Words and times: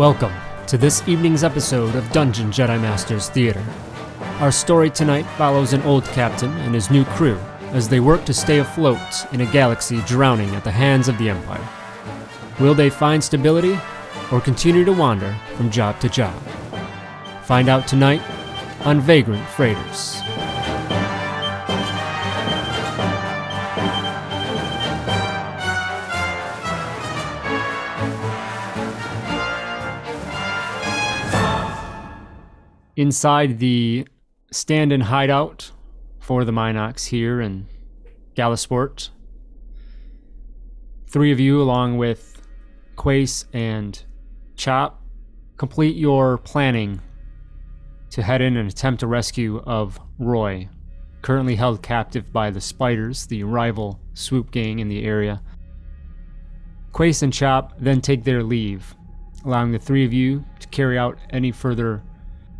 Welcome 0.00 0.32
to 0.68 0.78
this 0.78 1.06
evening's 1.06 1.44
episode 1.44 1.94
of 1.94 2.10
Dungeon 2.10 2.50
Jedi 2.50 2.80
Masters 2.80 3.28
Theater. 3.28 3.62
Our 4.38 4.50
story 4.50 4.88
tonight 4.88 5.26
follows 5.36 5.74
an 5.74 5.82
old 5.82 6.06
captain 6.06 6.50
and 6.60 6.74
his 6.74 6.90
new 6.90 7.04
crew 7.04 7.38
as 7.72 7.86
they 7.86 8.00
work 8.00 8.24
to 8.24 8.32
stay 8.32 8.60
afloat 8.60 8.98
in 9.30 9.42
a 9.42 9.52
galaxy 9.52 10.00
drowning 10.06 10.54
at 10.54 10.64
the 10.64 10.70
hands 10.70 11.06
of 11.06 11.18
the 11.18 11.28
Empire. 11.28 11.68
Will 12.58 12.72
they 12.72 12.88
find 12.88 13.22
stability 13.22 13.78
or 14.32 14.40
continue 14.40 14.86
to 14.86 14.92
wander 14.94 15.36
from 15.54 15.70
job 15.70 16.00
to 16.00 16.08
job? 16.08 16.34
Find 17.42 17.68
out 17.68 17.86
tonight 17.86 18.22
on 18.86 19.02
Vagrant 19.02 19.46
Freighters. 19.50 20.22
Inside 33.00 33.60
the 33.60 34.06
stand 34.52 34.92
and 34.92 35.04
hideout 35.04 35.72
for 36.18 36.44
the 36.44 36.52
Minox 36.52 37.06
here 37.06 37.40
in 37.40 37.66
Galasport, 38.36 39.08
three 41.06 41.32
of 41.32 41.40
you, 41.40 41.62
along 41.62 41.96
with 41.96 42.42
Quace 42.96 43.46
and 43.54 44.04
Chop, 44.54 45.02
complete 45.56 45.96
your 45.96 46.36
planning 46.36 47.00
to 48.10 48.22
head 48.22 48.42
in 48.42 48.58
and 48.58 48.70
attempt 48.70 49.02
a 49.02 49.06
rescue 49.06 49.62
of 49.64 49.98
Roy, 50.18 50.68
currently 51.22 51.56
held 51.56 51.82
captive 51.82 52.30
by 52.30 52.50
the 52.50 52.60
Spiders, 52.60 53.26
the 53.28 53.44
rival 53.44 53.98
swoop 54.12 54.50
gang 54.50 54.78
in 54.78 54.90
the 54.90 55.04
area. 55.04 55.40
Quace 56.92 57.22
and 57.22 57.32
Chop 57.32 57.72
then 57.78 58.02
take 58.02 58.24
their 58.24 58.42
leave, 58.42 58.94
allowing 59.46 59.72
the 59.72 59.78
three 59.78 60.04
of 60.04 60.12
you 60.12 60.44
to 60.58 60.68
carry 60.68 60.98
out 60.98 61.16
any 61.30 61.50
further 61.50 62.02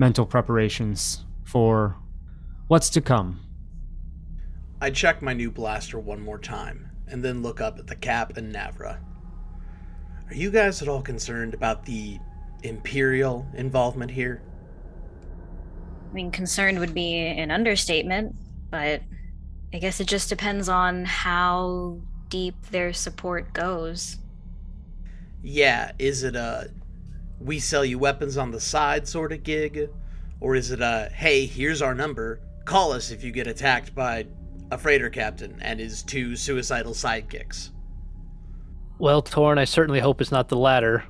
mental 0.01 0.25
preparations 0.25 1.27
for 1.45 1.95
what's 2.69 2.89
to 2.89 3.03
come. 3.03 3.39
I 4.81 4.89
check 4.91 5.21
my 5.21 5.35
new 5.35 5.51
blaster 5.51 5.99
one 5.99 6.23
more 6.23 6.39
time, 6.39 6.91
and 7.07 7.23
then 7.23 7.43
look 7.43 7.61
up 7.61 7.79
at 7.79 7.87
the 7.87 7.95
Cap 7.95 8.39
and 8.39 8.53
Navra. 8.53 8.99
Are 10.27 10.35
you 10.35 10.51
guys 10.51 10.81
at 10.81 10.89
all 10.89 11.03
concerned 11.03 11.53
about 11.53 11.85
the 11.85 12.19
Imperial 12.63 13.47
involvement 13.53 14.11
here? 14.11 14.41
I 16.11 16.15
mean, 16.15 16.31
concerned 16.31 16.79
would 16.79 16.95
be 16.95 17.19
an 17.19 17.51
understatement, 17.51 18.35
but 18.71 19.03
I 19.75 19.79
guess 19.79 20.01
it 20.01 20.07
just 20.07 20.31
depends 20.31 20.71
on 20.71 21.05
how 21.05 22.01
deep 22.31 22.55
their 22.71 22.95
support 22.95 23.53
goes. 23.53 24.17
Yeah, 25.43 25.93
is 25.99 26.23
it 26.23 26.37
a 26.37 26.71
we 27.41 27.59
sell 27.59 27.85
you 27.85 27.99
weapons 27.99 28.37
on 28.37 28.51
the 28.51 28.61
side 28.61 29.09
sort 29.09 29.33
of 29.33 29.43
gig? 29.43 29.89
Or 30.41 30.55
is 30.55 30.71
it 30.71 30.81
a 30.81 31.11
hey, 31.13 31.47
here's 31.47 31.83
our 31.83 31.95
number, 31.95 32.41
call 32.65 32.93
us 32.93 33.11
if 33.11 33.25
you 33.25 33.33
get 33.33 33.47
attacked 33.47 33.95
by 33.95 34.27
a 34.71 34.79
freighter 34.79 35.11
captain 35.11 35.59
and 35.61 35.81
his 35.81 36.03
two 36.03 36.37
suicidal 36.37 36.93
sidekicks? 36.93 37.71
Well, 38.99 39.23
Torin, 39.23 39.59
I 39.59 39.65
certainly 39.65 40.01
hope 40.01 40.21
it's 40.21 40.31
not 40.31 40.49
the 40.49 40.57
latter. 40.57 41.05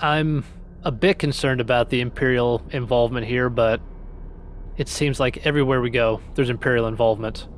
I'm 0.00 0.44
a 0.82 0.92
bit 0.92 1.18
concerned 1.18 1.60
about 1.60 1.90
the 1.90 2.00
Imperial 2.00 2.62
involvement 2.70 3.26
here, 3.26 3.50
but 3.50 3.80
it 4.76 4.88
seems 4.88 5.20
like 5.20 5.44
everywhere 5.46 5.80
we 5.80 5.90
go, 5.90 6.20
there's 6.34 6.48
Imperial 6.48 6.86
involvement. 6.86 7.48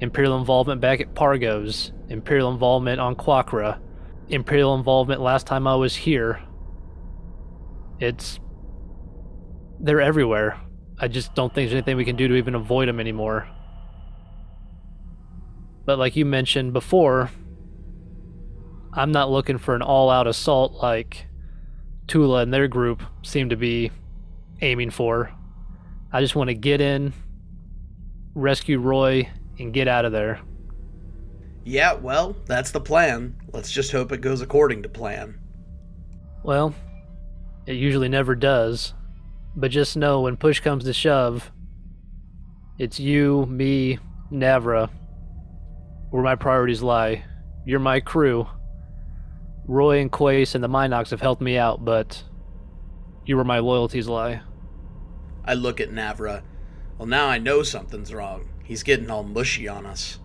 Imperial 0.00 0.38
involvement 0.38 0.80
back 0.80 1.00
at 1.00 1.14
Pargos, 1.14 1.92
Imperial 2.08 2.52
involvement 2.52 3.00
on 3.00 3.16
Quakra, 3.16 3.80
Imperial 4.28 4.74
involvement 4.74 5.20
last 5.20 5.46
time 5.46 5.66
I 5.66 5.74
was 5.74 5.96
here. 5.96 6.40
It's. 8.00 8.40
They're 9.80 10.00
everywhere. 10.00 10.60
I 10.98 11.08
just 11.08 11.34
don't 11.34 11.52
think 11.52 11.68
there's 11.68 11.74
anything 11.74 11.96
we 11.96 12.04
can 12.04 12.16
do 12.16 12.28
to 12.28 12.36
even 12.36 12.54
avoid 12.54 12.88
them 12.88 13.00
anymore. 13.00 13.48
But 15.84 15.98
like 15.98 16.16
you 16.16 16.24
mentioned 16.24 16.72
before, 16.72 17.30
I'm 18.92 19.12
not 19.12 19.30
looking 19.30 19.58
for 19.58 19.74
an 19.74 19.82
all 19.82 20.08
out 20.08 20.26
assault 20.26 20.74
like 20.82 21.26
Tula 22.06 22.42
and 22.42 22.54
their 22.54 22.68
group 22.68 23.02
seem 23.22 23.48
to 23.50 23.56
be 23.56 23.90
aiming 24.60 24.90
for. 24.90 25.32
I 26.12 26.20
just 26.20 26.36
want 26.36 26.48
to 26.48 26.54
get 26.54 26.80
in, 26.80 27.12
rescue 28.34 28.78
Roy, 28.78 29.28
and 29.58 29.72
get 29.72 29.88
out 29.88 30.04
of 30.04 30.12
there. 30.12 30.40
Yeah, 31.64 31.94
well, 31.94 32.36
that's 32.46 32.70
the 32.70 32.80
plan. 32.80 33.36
Let's 33.52 33.70
just 33.70 33.90
hope 33.90 34.12
it 34.12 34.20
goes 34.20 34.42
according 34.42 34.82
to 34.84 34.88
plan. 34.88 35.38
Well, 36.42 36.74
it 37.66 37.74
usually 37.74 38.08
never 38.08 38.34
does. 38.34 38.94
But 39.56 39.70
just 39.70 39.96
know 39.96 40.22
when 40.22 40.36
push 40.36 40.60
comes 40.60 40.84
to 40.84 40.92
shove, 40.92 41.50
it's 42.78 42.98
you, 42.98 43.46
me, 43.46 43.98
Navra, 44.32 44.90
where 46.10 46.22
my 46.22 46.34
priorities 46.34 46.82
lie. 46.82 47.24
You're 47.64 47.78
my 47.78 48.00
crew. 48.00 48.48
Roy 49.66 50.00
and 50.00 50.10
Quace 50.10 50.54
and 50.54 50.62
the 50.62 50.68
Minox 50.68 51.10
have 51.10 51.20
helped 51.20 51.40
me 51.40 51.56
out, 51.56 51.84
but 51.84 52.22
you 53.24 53.36
where 53.36 53.44
my 53.44 53.60
loyalties 53.60 54.08
lie. 54.08 54.42
I 55.44 55.54
look 55.54 55.80
at 55.80 55.90
Navra. 55.90 56.42
Well, 56.98 57.06
now 57.06 57.26
I 57.26 57.38
know 57.38 57.62
something's 57.62 58.12
wrong. 58.12 58.48
He's 58.64 58.82
getting 58.82 59.10
all 59.10 59.22
mushy 59.22 59.68
on 59.68 59.86
us. 59.86 60.18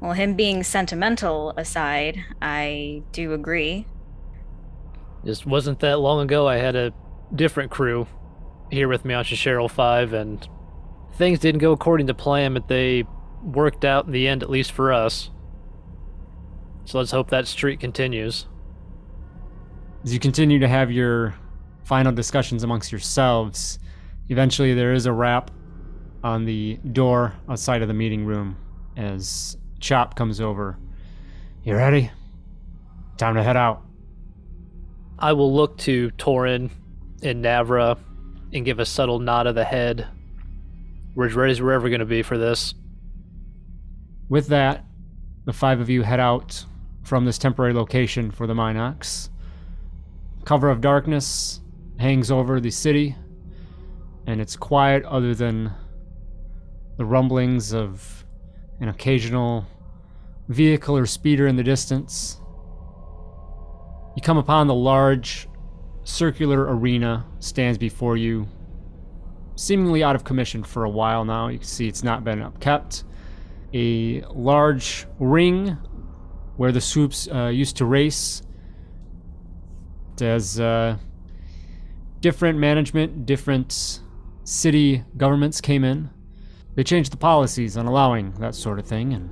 Well, 0.00 0.12
him 0.12 0.34
being 0.34 0.62
sentimental 0.62 1.52
aside, 1.56 2.24
I 2.40 3.02
do 3.12 3.34
agree. 3.34 3.86
Just 5.24 5.46
wasn't 5.46 5.80
that 5.80 6.00
long 6.00 6.20
ago 6.20 6.48
I 6.48 6.56
had 6.56 6.76
a 6.76 6.92
different 7.34 7.70
crew 7.70 8.06
here 8.70 8.88
with 8.88 9.04
me 9.04 9.14
on 9.14 9.24
Shishero 9.24 9.70
5, 9.70 10.12
and 10.12 10.48
things 11.14 11.38
didn't 11.38 11.60
go 11.60 11.72
according 11.72 12.06
to 12.06 12.14
plan, 12.14 12.54
but 12.54 12.68
they 12.68 13.04
worked 13.42 13.84
out 13.84 14.06
in 14.06 14.12
the 14.12 14.28
end, 14.28 14.42
at 14.42 14.50
least 14.50 14.72
for 14.72 14.92
us. 14.92 15.30
So 16.84 16.98
let's 16.98 17.10
hope 17.10 17.30
that 17.30 17.46
streak 17.46 17.80
continues. 17.80 18.46
As 20.04 20.14
you 20.14 20.20
continue 20.20 20.58
to 20.58 20.68
have 20.68 20.90
your 20.90 21.34
final 21.84 22.12
discussions 22.12 22.62
amongst 22.62 22.90
yourselves, 22.90 23.78
eventually 24.28 24.72
there 24.74 24.92
is 24.92 25.06
a 25.06 25.12
rap 25.12 25.50
on 26.24 26.44
the 26.44 26.78
door 26.92 27.34
outside 27.48 27.82
of 27.82 27.88
the 27.88 27.94
meeting 27.94 28.24
room 28.24 28.56
as 28.96 29.56
Chop 29.80 30.14
comes 30.14 30.40
over. 30.40 30.78
You 31.64 31.74
ready? 31.74 32.10
Time 33.16 33.34
to 33.34 33.42
head 33.42 33.56
out. 33.56 33.82
I 35.20 35.34
will 35.34 35.54
look 35.54 35.76
to 35.78 36.10
Torin 36.12 36.70
and 37.22 37.44
Navra 37.44 37.98
and 38.54 38.64
give 38.64 38.78
a 38.78 38.86
subtle 38.86 39.18
nod 39.18 39.46
of 39.46 39.54
the 39.54 39.64
head. 39.64 40.06
We're 41.14 41.26
as 41.26 41.34
ready 41.34 41.52
as 41.52 41.60
we're 41.60 41.72
ever 41.72 41.90
going 41.90 42.00
to 42.00 42.06
be 42.06 42.22
for 42.22 42.38
this. 42.38 42.74
With 44.30 44.46
that, 44.48 44.84
the 45.44 45.52
five 45.52 45.78
of 45.78 45.90
you 45.90 46.02
head 46.02 46.20
out 46.20 46.64
from 47.02 47.26
this 47.26 47.36
temporary 47.36 47.74
location 47.74 48.30
for 48.30 48.46
the 48.46 48.54
Minox. 48.54 49.28
Cover 50.46 50.70
of 50.70 50.80
darkness 50.80 51.60
hangs 51.98 52.30
over 52.30 52.58
the 52.58 52.70
city, 52.70 53.14
and 54.26 54.40
it's 54.40 54.56
quiet 54.56 55.04
other 55.04 55.34
than 55.34 55.70
the 56.96 57.04
rumblings 57.04 57.74
of 57.74 58.24
an 58.80 58.88
occasional 58.88 59.66
vehicle 60.48 60.96
or 60.96 61.04
speeder 61.04 61.46
in 61.46 61.56
the 61.56 61.62
distance. 61.62 62.39
You 64.16 64.22
come 64.22 64.38
upon 64.38 64.66
the 64.66 64.74
large 64.74 65.48
circular 66.04 66.64
arena 66.74 67.26
stands 67.38 67.78
before 67.78 68.16
you, 68.16 68.48
seemingly 69.54 70.02
out 70.02 70.16
of 70.16 70.24
commission 70.24 70.64
for 70.64 70.84
a 70.84 70.90
while 70.90 71.24
now. 71.24 71.48
You 71.48 71.58
can 71.58 71.66
see 71.66 71.86
it's 71.86 72.02
not 72.02 72.24
been 72.24 72.40
upkept. 72.40 73.04
A 73.72 74.22
large 74.32 75.06
ring 75.18 75.78
where 76.56 76.72
the 76.72 76.80
swoops 76.80 77.28
uh, 77.28 77.46
used 77.46 77.76
to 77.76 77.84
race. 77.84 78.42
As 80.20 80.60
uh, 80.60 80.98
different 82.20 82.58
management, 82.58 83.24
different 83.24 84.00
city 84.44 85.04
governments 85.16 85.60
came 85.60 85.84
in, 85.84 86.10
they 86.74 86.84
changed 86.84 87.12
the 87.12 87.16
policies 87.16 87.76
on 87.76 87.86
allowing 87.86 88.32
that 88.40 88.54
sort 88.54 88.78
of 88.78 88.86
thing, 88.86 89.14
and 89.14 89.30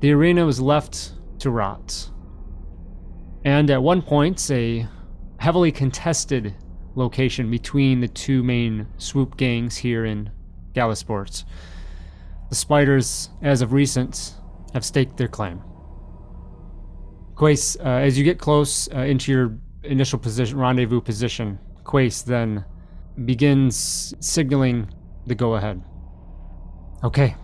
the 0.00 0.12
arena 0.12 0.46
was 0.46 0.60
left 0.60 1.14
to 1.40 1.50
rot. 1.50 2.10
And 3.46 3.70
at 3.70 3.80
one 3.80 4.02
point, 4.02 4.50
a 4.50 4.88
heavily 5.38 5.70
contested 5.70 6.56
location 6.96 7.48
between 7.48 8.00
the 8.00 8.08
two 8.08 8.42
main 8.42 8.88
swoop 8.98 9.36
gangs 9.36 9.76
here 9.76 10.04
in 10.04 10.30
Galasport. 10.72 11.44
The 12.48 12.56
Spiders, 12.56 13.30
as 13.42 13.62
of 13.62 13.72
recent, 13.72 14.34
have 14.74 14.84
staked 14.84 15.16
their 15.16 15.28
claim. 15.28 15.62
Quace, 17.36 17.76
uh, 17.76 17.84
as 17.84 18.18
you 18.18 18.24
get 18.24 18.40
close 18.40 18.88
uh, 18.92 19.02
into 19.02 19.30
your 19.30 19.56
initial 19.84 20.18
position, 20.18 20.58
rendezvous 20.58 21.00
position, 21.00 21.60
Quace 21.84 22.22
then 22.22 22.64
begins 23.26 24.12
signaling 24.18 24.92
the 25.24 25.36
go 25.36 25.54
ahead. 25.54 25.80
Okay, 27.04 27.36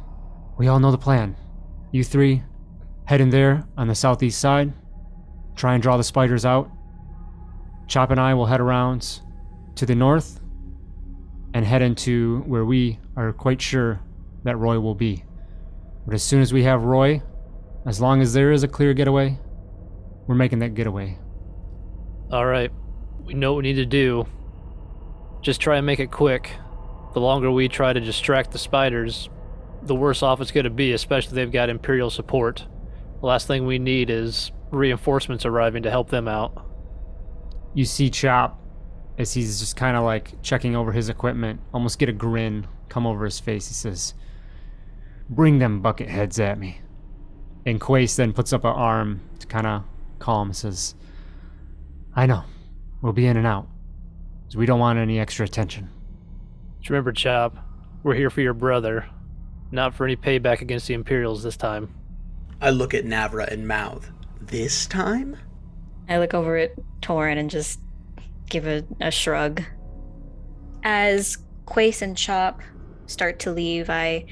we 0.59 0.67
all 0.67 0.81
know 0.81 0.91
the 0.91 0.99
plan. 0.99 1.37
You 1.93 2.03
three 2.03 2.43
head 3.05 3.21
in 3.21 3.31
there 3.31 3.69
on 3.77 3.87
the 3.87 3.95
southeast 3.95 4.41
side, 4.41 4.73
try 5.57 5.75
and 5.75 5.83
draw 5.83 5.97
the 5.97 6.05
spiders 6.05 6.45
out. 6.45 6.71
Chop 7.89 8.11
and 8.11 8.21
I 8.21 8.35
will 8.35 8.47
head 8.47 8.61
around 8.61 9.21
to 9.77 9.87
the 9.87 9.95
north 9.95 10.41
and 11.55 11.65
head 11.65 11.83
into 11.83 12.41
where 12.47 12.65
we 12.65 12.99
are 13.17 13.33
quite 13.33 13.61
sure 13.61 14.01
that 14.45 14.57
Roy 14.57 14.81
will 14.81 14.95
be. 14.95 15.25
But 16.07 16.15
as 16.15 16.23
soon 16.23 16.41
as 16.41 16.53
we 16.53 16.65
have 16.65 16.85
Roy, 16.85 17.23
as 17.87 18.01
long 18.01 18.21
as 18.21 18.33
there 18.33 18.53
is 18.53 18.63
a 18.63 18.69
clear 18.69 18.95
getaway, 18.95 19.39
we're 20.27 20.35
making 20.35 20.61
that 20.61 20.75
getaway. 20.75 21.19
All 22.31 22.47
right. 22.47 22.73
We 23.25 23.35
know 23.35 23.53
what 23.53 23.63
we 23.63 23.73
need 23.73 23.81
to 23.81 23.87
do. 23.87 24.27
Just 25.43 25.61
try 25.61 25.77
and 25.77 25.87
make 25.87 26.01
it 26.01 26.11
quick. 26.11 26.51
The 27.15 27.21
longer 27.21 27.51
we 27.51 27.69
try 27.69 27.93
to 27.93 28.01
distract 28.01 28.53
the 28.53 28.59
spiders, 28.59 29.29
the 29.83 29.95
worse 29.95 30.23
off 30.23 30.41
it's 30.41 30.51
going 30.51 30.65
to 30.65 30.71
be, 30.71 30.93
especially 30.93 31.31
if 31.31 31.35
they've 31.35 31.53
got 31.53 31.69
Imperial 31.69 32.11
support. 32.11 32.65
The 33.21 33.27
last 33.27 33.47
thing 33.47 33.67
we 33.67 33.79
need 33.79 34.11
is 34.11 34.51
reinforcements 34.73 35.45
arriving 35.45 35.85
to 35.85 35.91
help 35.91 36.11
them 36.11 36.27
out. 36.27 36.67
You 37.75 37.85
see 37.85 38.11
Chop 38.11 38.59
as 39.19 39.33
he's 39.35 39.61
just 39.61 39.77
kind 39.77 39.97
of 39.97 40.05
like 40.05 40.41
checking 40.43 40.75
over 40.75 40.93
his 40.93 41.09
equipment, 41.09 41.61
almost 41.73 41.99
get 41.99 42.09
a 42.09 42.13
grin 42.13 42.67
come 42.89 43.07
over 43.07 43.25
his 43.25 43.39
face. 43.39 43.69
He 43.69 43.75
says, 43.75 44.15
Bring 45.29 45.59
them 45.59 45.81
bucket 45.81 46.09
heads 46.09 46.41
at 46.41 46.59
me. 46.59 46.81
And 47.65 47.81
Quace 47.81 48.17
then 48.17 48.33
puts 48.33 48.53
up 48.53 48.65
an 48.65 48.73
arm 48.73 49.21
to 49.39 49.47
kind 49.47 49.67
of 49.67 49.85
calm 50.19 50.49
and 50.49 50.57
says, 50.57 50.95
I 52.15 52.27
know. 52.27 52.45
We'll 53.01 53.13
be 53.13 53.27
in 53.27 53.37
and 53.37 53.47
out. 53.47 53.69
So 54.49 54.59
we 54.59 54.67
don't 54.67 54.81
want 54.81 54.99
any 54.99 55.19
extra 55.19 55.45
attention. 55.45 55.89
Just 56.81 56.91
remember, 56.91 57.13
Chop, 57.13 57.57
we're 58.03 58.15
here 58.15 58.31
for 58.31 58.41
your 58.41 58.55
brother, 58.55 59.07
not 59.71 59.95
for 59.95 60.05
any 60.05 60.17
payback 60.17 60.61
against 60.61 60.87
the 60.89 60.95
Imperials 60.95 61.43
this 61.43 61.57
time. 61.57 61.95
I 62.61 62.71
look 62.71 62.95
at 62.95 63.05
Navra 63.05 63.49
and 63.49 63.67
mouth. 63.67 64.11
This 64.47 64.87
time? 64.87 65.37
I 66.09 66.19
look 66.19 66.35
over 66.35 66.57
at 66.57 66.73
Torin 67.01 67.39
and 67.39 67.49
just 67.49 67.81
give 68.49 68.67
a, 68.67 68.85
a 69.01 69.11
shrug. 69.11 69.63
As 70.83 71.39
Quace 71.65 72.03
and 72.03 72.17
Chop 72.17 72.61
start 73.07 73.39
to 73.41 73.53
leave, 73.53 73.89
I 73.89 74.27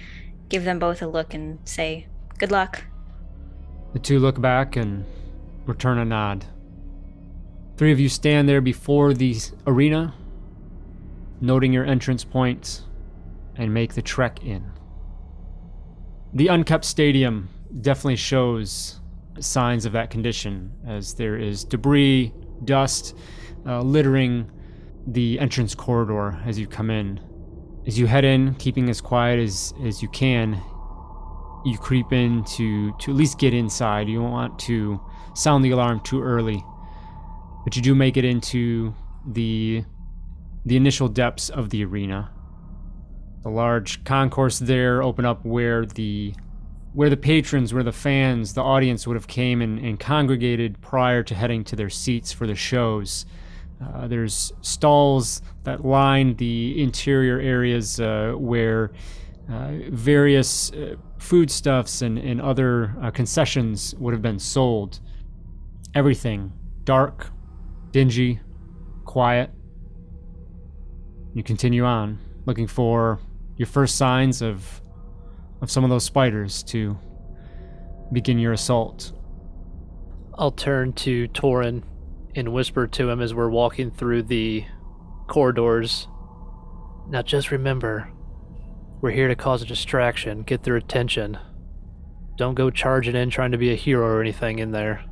give 0.48 0.64
them 0.64 0.78
both 0.78 1.00
a 1.00 1.06
look 1.06 1.32
and 1.32 1.58
say, 1.64 2.06
Good 2.38 2.50
luck. 2.50 2.84
The 3.92 3.98
two 3.98 4.18
look 4.18 4.40
back 4.40 4.76
and 4.76 5.04
return 5.66 5.98
a 5.98 6.04
nod. 6.04 6.44
Three 7.76 7.92
of 7.92 8.00
you 8.00 8.08
stand 8.08 8.48
there 8.48 8.60
before 8.60 9.14
the 9.14 9.36
arena, 9.66 10.14
noting 11.40 11.72
your 11.72 11.84
entrance 11.84 12.24
points, 12.24 12.80
point, 12.80 12.88
and 13.56 13.72
make 13.72 13.94
the 13.94 14.02
trek 14.02 14.44
in. 14.44 14.70
The 16.34 16.48
unkept 16.48 16.84
stadium 16.84 17.48
definitely 17.80 18.16
shows 18.16 18.99
signs 19.38 19.84
of 19.86 19.92
that 19.92 20.10
condition, 20.10 20.72
as 20.86 21.14
there 21.14 21.36
is 21.36 21.64
debris, 21.64 22.32
dust, 22.64 23.16
uh, 23.66 23.80
littering 23.80 24.50
the 25.06 25.38
entrance 25.38 25.74
corridor 25.74 26.40
as 26.44 26.58
you 26.58 26.66
come 26.66 26.90
in. 26.90 27.20
As 27.86 27.98
you 27.98 28.06
head 28.06 28.24
in, 28.24 28.54
keeping 28.56 28.90
as 28.90 29.00
quiet 29.00 29.38
as, 29.38 29.72
as 29.84 30.02
you 30.02 30.08
can, 30.08 30.60
you 31.64 31.78
creep 31.78 32.12
in 32.12 32.44
to, 32.44 32.92
to 32.98 33.10
at 33.10 33.16
least 33.16 33.38
get 33.38 33.54
inside. 33.54 34.08
You 34.08 34.20
don't 34.20 34.30
want 34.30 34.58
to 34.60 35.00
sound 35.34 35.64
the 35.64 35.70
alarm 35.70 36.00
too 36.00 36.22
early, 36.22 36.62
but 37.64 37.76
you 37.76 37.82
do 37.82 37.94
make 37.94 38.16
it 38.16 38.24
into 38.24 38.94
the 39.26 39.84
the 40.66 40.76
initial 40.76 41.08
depths 41.08 41.48
of 41.48 41.70
the 41.70 41.82
arena. 41.84 42.30
The 43.42 43.48
large 43.48 44.04
concourse 44.04 44.58
there 44.58 45.02
open 45.02 45.24
up 45.24 45.44
where 45.44 45.86
the 45.86 46.34
where 46.92 47.10
the 47.10 47.16
patrons, 47.16 47.72
where 47.72 47.82
the 47.82 47.92
fans, 47.92 48.54
the 48.54 48.62
audience 48.62 49.06
would 49.06 49.14
have 49.14 49.28
came 49.28 49.62
and, 49.62 49.78
and 49.78 50.00
congregated 50.00 50.80
prior 50.80 51.22
to 51.22 51.34
heading 51.34 51.62
to 51.64 51.76
their 51.76 51.90
seats 51.90 52.32
for 52.32 52.46
the 52.46 52.54
shows. 52.54 53.26
Uh, 53.82 54.08
there's 54.08 54.52
stalls 54.60 55.40
that 55.64 55.84
line 55.84 56.34
the 56.36 56.82
interior 56.82 57.38
areas 57.38 58.00
uh, 58.00 58.32
where 58.36 58.90
uh, 59.50 59.72
various 59.90 60.72
uh, 60.72 60.96
foodstuffs 61.18 62.02
and, 62.02 62.18
and 62.18 62.40
other 62.40 62.94
uh, 63.02 63.10
concessions 63.10 63.94
would 63.98 64.12
have 64.12 64.22
been 64.22 64.38
sold. 64.38 65.00
Everything 65.94 66.52
dark, 66.84 67.30
dingy, 67.92 68.40
quiet. 69.04 69.50
You 71.34 71.42
continue 71.42 71.84
on, 71.84 72.18
looking 72.46 72.66
for 72.66 73.20
your 73.56 73.66
first 73.66 73.96
signs 73.96 74.42
of 74.42 74.80
of 75.60 75.70
some 75.70 75.84
of 75.84 75.90
those 75.90 76.04
spiders 76.04 76.62
to 76.64 76.98
begin 78.12 78.38
your 78.38 78.52
assault. 78.52 79.12
I'll 80.34 80.52
turn 80.52 80.92
to 80.94 81.28
Torin 81.28 81.82
and 82.34 82.52
whisper 82.52 82.86
to 82.86 83.10
him 83.10 83.20
as 83.20 83.34
we're 83.34 83.50
walking 83.50 83.90
through 83.90 84.24
the 84.24 84.64
corridors. 85.26 86.08
Now 87.08 87.22
just 87.22 87.50
remember, 87.50 88.10
we're 89.00 89.10
here 89.10 89.28
to 89.28 89.36
cause 89.36 89.62
a 89.62 89.66
distraction, 89.66 90.42
get 90.42 90.62
their 90.62 90.76
attention. 90.76 91.38
Don't 92.36 92.54
go 92.54 92.70
charging 92.70 93.16
in 93.16 93.30
trying 93.30 93.52
to 93.52 93.58
be 93.58 93.72
a 93.72 93.76
hero 93.76 94.06
or 94.06 94.20
anything 94.20 94.58
in 94.60 94.70
there. 94.70 95.04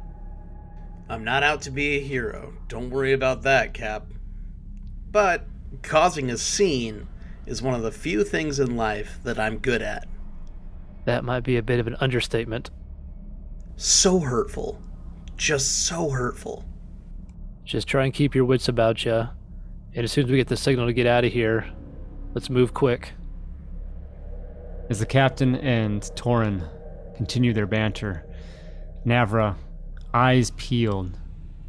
I'm 1.11 1.25
not 1.25 1.43
out 1.43 1.62
to 1.62 1.71
be 1.71 1.97
a 1.97 2.01
hero. 2.01 2.55
Don't 2.69 2.91
worry 2.91 3.12
about 3.12 3.43
that, 3.43 3.75
Cap. 3.75 4.06
But 5.11 5.47
causing 5.83 6.31
a 6.31 6.39
scene 6.39 7.09
is 7.47 7.62
one 7.62 7.75
of 7.75 7.83
the 7.83 7.93
few 7.93 8.25
things 8.25 8.61
in 8.61 8.77
life 8.77 9.19
that 9.25 9.39
I'm 9.39 9.59
good 9.59 9.83
at. 9.83 10.06
That 11.08 11.25
might 11.25 11.40
be 11.40 11.56
a 11.56 11.62
bit 11.62 11.81
of 11.81 11.87
an 11.87 11.96
understatement. 12.00 12.69
So 13.76 14.19
hurtful. 14.19 14.78
Just 15.38 15.87
so 15.87 16.10
hurtful. 16.10 16.66
Just 17.64 17.88
try 17.88 18.05
and 18.05 18.12
keep 18.12 18.34
your 18.34 18.44
wits 18.44 18.69
about 18.69 19.06
you. 19.06 19.26
And 19.94 20.05
as 20.05 20.12
soon 20.12 20.26
as 20.26 20.31
we 20.31 20.37
get 20.37 20.49
the 20.49 20.56
signal 20.58 20.87
to 20.87 20.93
get 20.93 21.06
out 21.06 21.25
of 21.25 21.32
here, 21.32 21.66
let's 22.34 22.50
move 22.50 22.75
quick. 22.75 23.12
As 24.90 24.99
the 24.99 25.06
captain 25.06 25.55
and 25.55 26.02
Torin 26.14 26.69
continue 27.16 27.55
their 27.55 27.66
banter, 27.66 28.26
Navra, 29.06 29.56
eyes 30.12 30.50
peeled, 30.58 31.19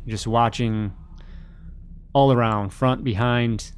just 0.05 0.27
watching 0.27 0.93
all 2.11 2.33
around, 2.33 2.71
front, 2.71 3.05
behind, 3.05 3.71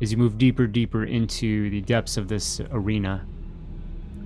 as 0.00 0.12
you 0.12 0.18
move 0.18 0.38
deeper, 0.38 0.68
deeper 0.68 1.02
into 1.02 1.68
the 1.70 1.80
depths 1.80 2.16
of 2.16 2.28
this 2.28 2.60
arena. 2.70 3.26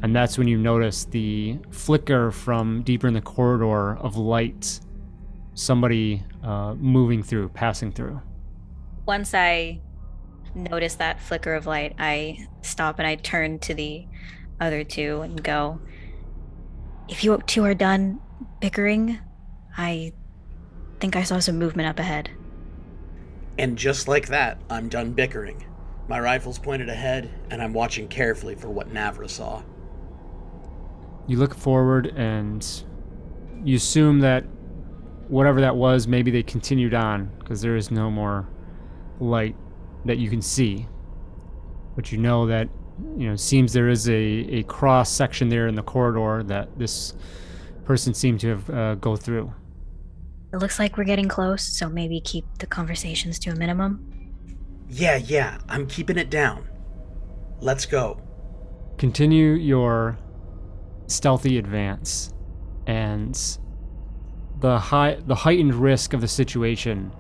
And 0.03 0.17
that's 0.17 0.39
when 0.39 0.49
you 0.49 0.57
notice 0.57 1.05
the 1.05 1.59
flicker 1.71 2.31
from 2.31 2.83
deeper 2.83 3.07
in 3.07 3.15
the 3.15 3.21
corridor 3.21 3.97
of 3.97 4.17
light. 4.17 4.81
Somebody 5.55 6.23
uh, 6.43 6.75
moving 6.75 7.23
through, 7.23 7.51
passing 7.51 7.93
through. 7.93 8.21
Once 9.05 9.35
I 9.35 9.81
notice 10.55 10.95
that 10.97 11.21
flicker 11.21 11.55
of 11.55 11.67
light, 11.67 11.95
I 11.99 12.47
stop 12.63 12.99
and 12.99 13.07
I 13.07 13.17
turn 13.17 13.59
to 13.61 13.75
the 13.75 14.07
other 14.59 14.85
two 14.85 15.21
and 15.21 15.43
go, 15.43 15.81
If 17.09 17.25
you 17.25 17.39
two 17.47 17.65
are 17.65 17.75
done 17.75 18.21
bickering, 18.61 19.19
I 19.77 20.13
think 20.99 21.17
I 21.17 21.23
saw 21.23 21.39
some 21.41 21.59
movement 21.59 21.89
up 21.89 21.99
ahead. 21.99 22.31
And 23.59 23.77
just 23.77 24.09
like 24.09 24.29
that, 24.29 24.59
I'm 24.71 24.89
done 24.89 25.13
bickering. 25.13 25.65
My 26.09 26.19
rifle's 26.19 26.59
pointed 26.59 26.89
ahead, 26.89 27.31
and 27.51 27.63
I'm 27.63 27.73
watching 27.73 28.09
carefully 28.09 28.55
for 28.55 28.69
what 28.69 28.93
Navra 28.93 29.29
saw. 29.29 29.63
You 31.27 31.39
look 31.39 31.55
forward 31.55 32.09
and 32.17 32.67
you 33.65 33.77
assume 33.77 34.21
that 34.21 34.45
whatever 35.29 35.61
that 35.61 35.77
was, 35.77 36.07
maybe 36.07 36.31
they 36.31 36.43
continued 36.43 36.95
on 36.95 37.31
because 37.39 37.61
there 37.61 37.77
is 37.77 37.91
no 37.91 38.11
more 38.11 38.49
light 39.21 39.57
that 40.05 40.19
you 40.19 40.29
can 40.29 40.43
see. 40.43 40.87
But 41.95 42.11
you 42.11 42.19
know 42.19 42.47
that, 42.47 42.69
you 43.17 43.29
know, 43.29 43.37
seems 43.37 43.73
there 43.73 43.89
is 43.89 44.09
a, 44.09 44.13
a 44.15 44.63
cross 44.65 45.11
section 45.11 45.49
there 45.49 45.69
in 45.69 45.75
the 45.75 45.83
corridor 45.83 46.43
that 46.45 46.79
this 46.79 47.15
person 47.85 48.15
seemed 48.15 48.41
to 48.41 48.49
have 48.49 48.71
uh, 48.71 48.95
go 48.97 49.17
through. 49.17 49.53
It 50.53 50.57
looks 50.57 50.79
like 50.81 50.97
we're 50.97 51.05
getting 51.05 51.29
close, 51.29 51.63
so 51.63 51.89
maybe 51.89 52.21
keep 52.21 52.45
the 52.59 52.67
conversations 52.67 53.39
to 53.41 53.51
a 53.51 53.55
minimum. 53.55 54.07
Yeah, 54.89 55.17
yeah, 55.17 55.59
I'm 55.69 55.87
keeping 55.87 56.19
it 56.19 56.31
down. 56.31 56.69
Let's 57.61 57.87
go. 57.87 58.21
Continue 58.99 59.53
your 59.53 60.19
stealthy 61.11 61.59
advance, 61.59 62.33
and 62.87 63.59
the 64.61 64.79
high 64.79 65.19
the 65.27 65.35
heightened 65.35 65.75
risk 65.75 66.13
of 66.13 66.21
the 66.21 66.29
situation 66.29 67.13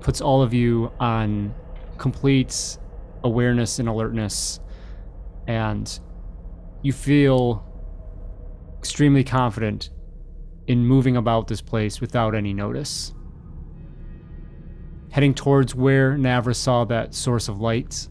puts 0.00 0.20
all 0.20 0.42
of 0.42 0.54
you 0.54 0.92
on 1.00 1.54
complete 1.96 2.78
awareness 3.24 3.78
and 3.78 3.88
alertness, 3.88 4.60
and 5.46 6.00
you 6.82 6.92
feel 6.92 7.64
extremely 8.78 9.24
confident 9.24 9.90
in 10.68 10.86
moving 10.86 11.16
about 11.16 11.48
this 11.48 11.60
place 11.60 12.00
without 12.00 12.34
any 12.34 12.54
notice. 12.54 13.12
Heading 15.10 15.34
towards 15.34 15.74
where 15.74 16.16
Navra 16.16 16.54
saw 16.54 16.84
that 16.84 17.14
source 17.14 17.48
of 17.48 17.58
light, 17.60 18.08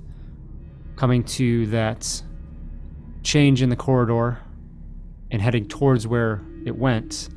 coming 0.95 1.23
to 1.23 1.67
that 1.67 2.23
change 3.23 3.61
in 3.61 3.69
the 3.69 3.75
corridor, 3.75 4.39
and 5.31 5.41
heading 5.41 5.67
towards 5.67 6.07
where 6.07 6.43
it 6.65 6.75
went, 6.75 7.29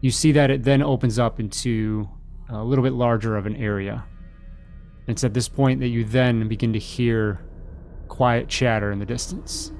you 0.00 0.10
see 0.10 0.32
that 0.32 0.50
it 0.50 0.64
then 0.64 0.82
opens 0.82 1.18
up 1.18 1.38
into 1.38 2.08
a 2.48 2.62
little 2.62 2.82
bit 2.82 2.92
larger 2.92 3.36
of 3.36 3.46
an 3.46 3.56
area. 3.56 4.04
It's 5.06 5.24
at 5.24 5.34
this 5.34 5.48
point 5.48 5.80
that 5.80 5.88
you 5.88 6.04
then 6.04 6.48
begin 6.48 6.72
to 6.72 6.78
hear 6.78 7.44
quiet 8.08 8.48
chatter 8.48 8.92
in 8.92 8.98
the 8.98 9.06
distance, 9.06 9.72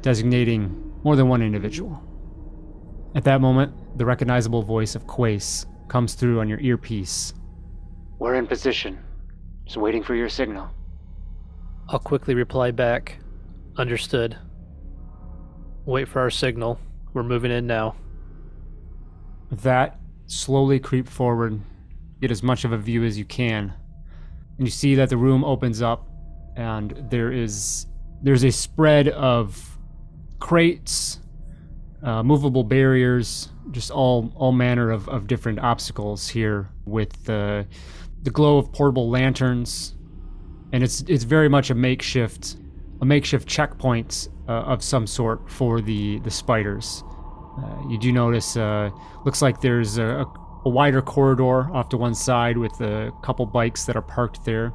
designating 0.00 0.92
more 1.02 1.16
than 1.16 1.28
one 1.28 1.42
individual. 1.42 2.02
At 3.14 3.24
that 3.24 3.40
moment, 3.40 3.98
the 3.98 4.06
recognizable 4.06 4.62
voice 4.62 4.94
of 4.94 5.06
Quace 5.06 5.66
comes 5.88 6.14
through 6.14 6.40
on 6.40 6.48
your 6.48 6.60
earpiece. 6.60 7.34
We're 8.18 8.36
in 8.36 8.46
position. 8.46 8.98
Just 9.64 9.78
waiting 9.78 10.02
for 10.02 10.14
your 10.14 10.28
signal. 10.28 10.70
I'll 11.88 11.98
quickly 11.98 12.34
reply 12.34 12.70
back. 12.70 13.18
Understood. 13.76 14.36
Wait 15.86 16.08
for 16.08 16.20
our 16.20 16.30
signal. 16.30 16.78
We're 17.12 17.22
moving 17.22 17.50
in 17.50 17.66
now. 17.66 17.96
That, 19.50 19.98
slowly 20.26 20.78
creep 20.78 21.08
forward, 21.08 21.60
get 22.20 22.30
as 22.30 22.42
much 22.42 22.64
of 22.64 22.72
a 22.72 22.78
view 22.78 23.04
as 23.04 23.18
you 23.18 23.24
can. 23.24 23.72
And 24.58 24.66
you 24.66 24.70
see 24.70 24.94
that 24.96 25.08
the 25.08 25.16
room 25.16 25.42
opens 25.44 25.82
up 25.82 26.06
and 26.56 27.06
there 27.10 27.32
is 27.32 27.86
there's 28.22 28.44
a 28.44 28.50
spread 28.50 29.08
of 29.08 29.78
crates, 30.38 31.20
uh, 32.02 32.22
movable 32.22 32.64
barriers, 32.64 33.48
just 33.70 33.90
all 33.90 34.32
all 34.36 34.52
manner 34.52 34.90
of, 34.90 35.08
of 35.08 35.26
different 35.26 35.60
obstacles 35.60 36.28
here 36.28 36.68
with 36.84 37.24
the 37.24 37.66
the 38.22 38.30
glow 38.30 38.58
of 38.58 38.70
portable 38.72 39.08
lanterns, 39.08 39.94
and 40.72 40.82
it's 40.84 41.00
it's 41.02 41.24
very 41.24 41.48
much 41.48 41.70
a 41.70 41.74
makeshift 41.74 42.56
a 43.00 43.04
makeshift 43.04 43.48
checkpoint 43.48 44.28
uh, 44.48 44.52
of 44.52 44.82
some 44.82 45.06
sort 45.06 45.50
for 45.50 45.80
the 45.80 46.18
the 46.20 46.30
spiders. 46.30 47.02
Uh, 47.58 47.88
you 47.88 47.98
do 47.98 48.12
notice 48.12 48.56
uh, 48.56 48.90
looks 49.24 49.42
like 49.42 49.60
there's 49.60 49.98
a, 49.98 50.24
a 50.64 50.68
wider 50.68 51.02
corridor 51.02 51.70
off 51.74 51.88
to 51.88 51.96
one 51.96 52.14
side 52.14 52.56
with 52.56 52.72
a 52.80 53.10
couple 53.22 53.46
bikes 53.46 53.84
that 53.84 53.96
are 53.96 54.02
parked 54.02 54.44
there. 54.44 54.72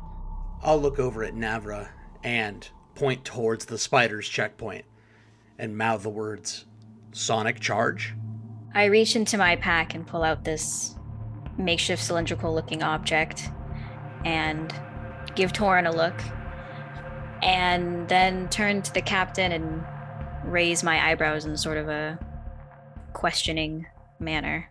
I'll 0.61 0.79
look 0.79 0.99
over 0.99 1.23
at 1.23 1.35
Navra 1.35 1.89
and 2.23 2.67
point 2.95 3.23
towards 3.23 3.65
the 3.65 3.77
spider's 3.77 4.27
checkpoint 4.27 4.85
and 5.57 5.77
mouth 5.77 6.03
the 6.03 6.09
words 6.09 6.65
Sonic 7.11 7.59
Charge. 7.59 8.13
I 8.73 8.85
reach 8.85 9.15
into 9.15 9.37
my 9.37 9.55
pack 9.55 9.93
and 9.93 10.05
pull 10.05 10.23
out 10.23 10.43
this 10.43 10.95
makeshift 11.57 12.03
cylindrical 12.03 12.53
looking 12.53 12.83
object 12.83 13.49
and 14.25 14.73
give 15.35 15.53
Torin 15.53 15.87
a 15.87 15.95
look 15.95 16.19
and 17.45 18.09
then 18.09 18.49
turn 18.49 18.81
to 18.81 18.93
the 18.93 19.01
captain 19.01 19.51
and 19.51 19.83
raise 20.51 20.83
my 20.83 21.11
eyebrows 21.11 21.45
in 21.45 21.55
sort 21.55 21.77
of 21.77 21.87
a 21.87 22.19
questioning 23.13 23.85
manner. 24.19 24.69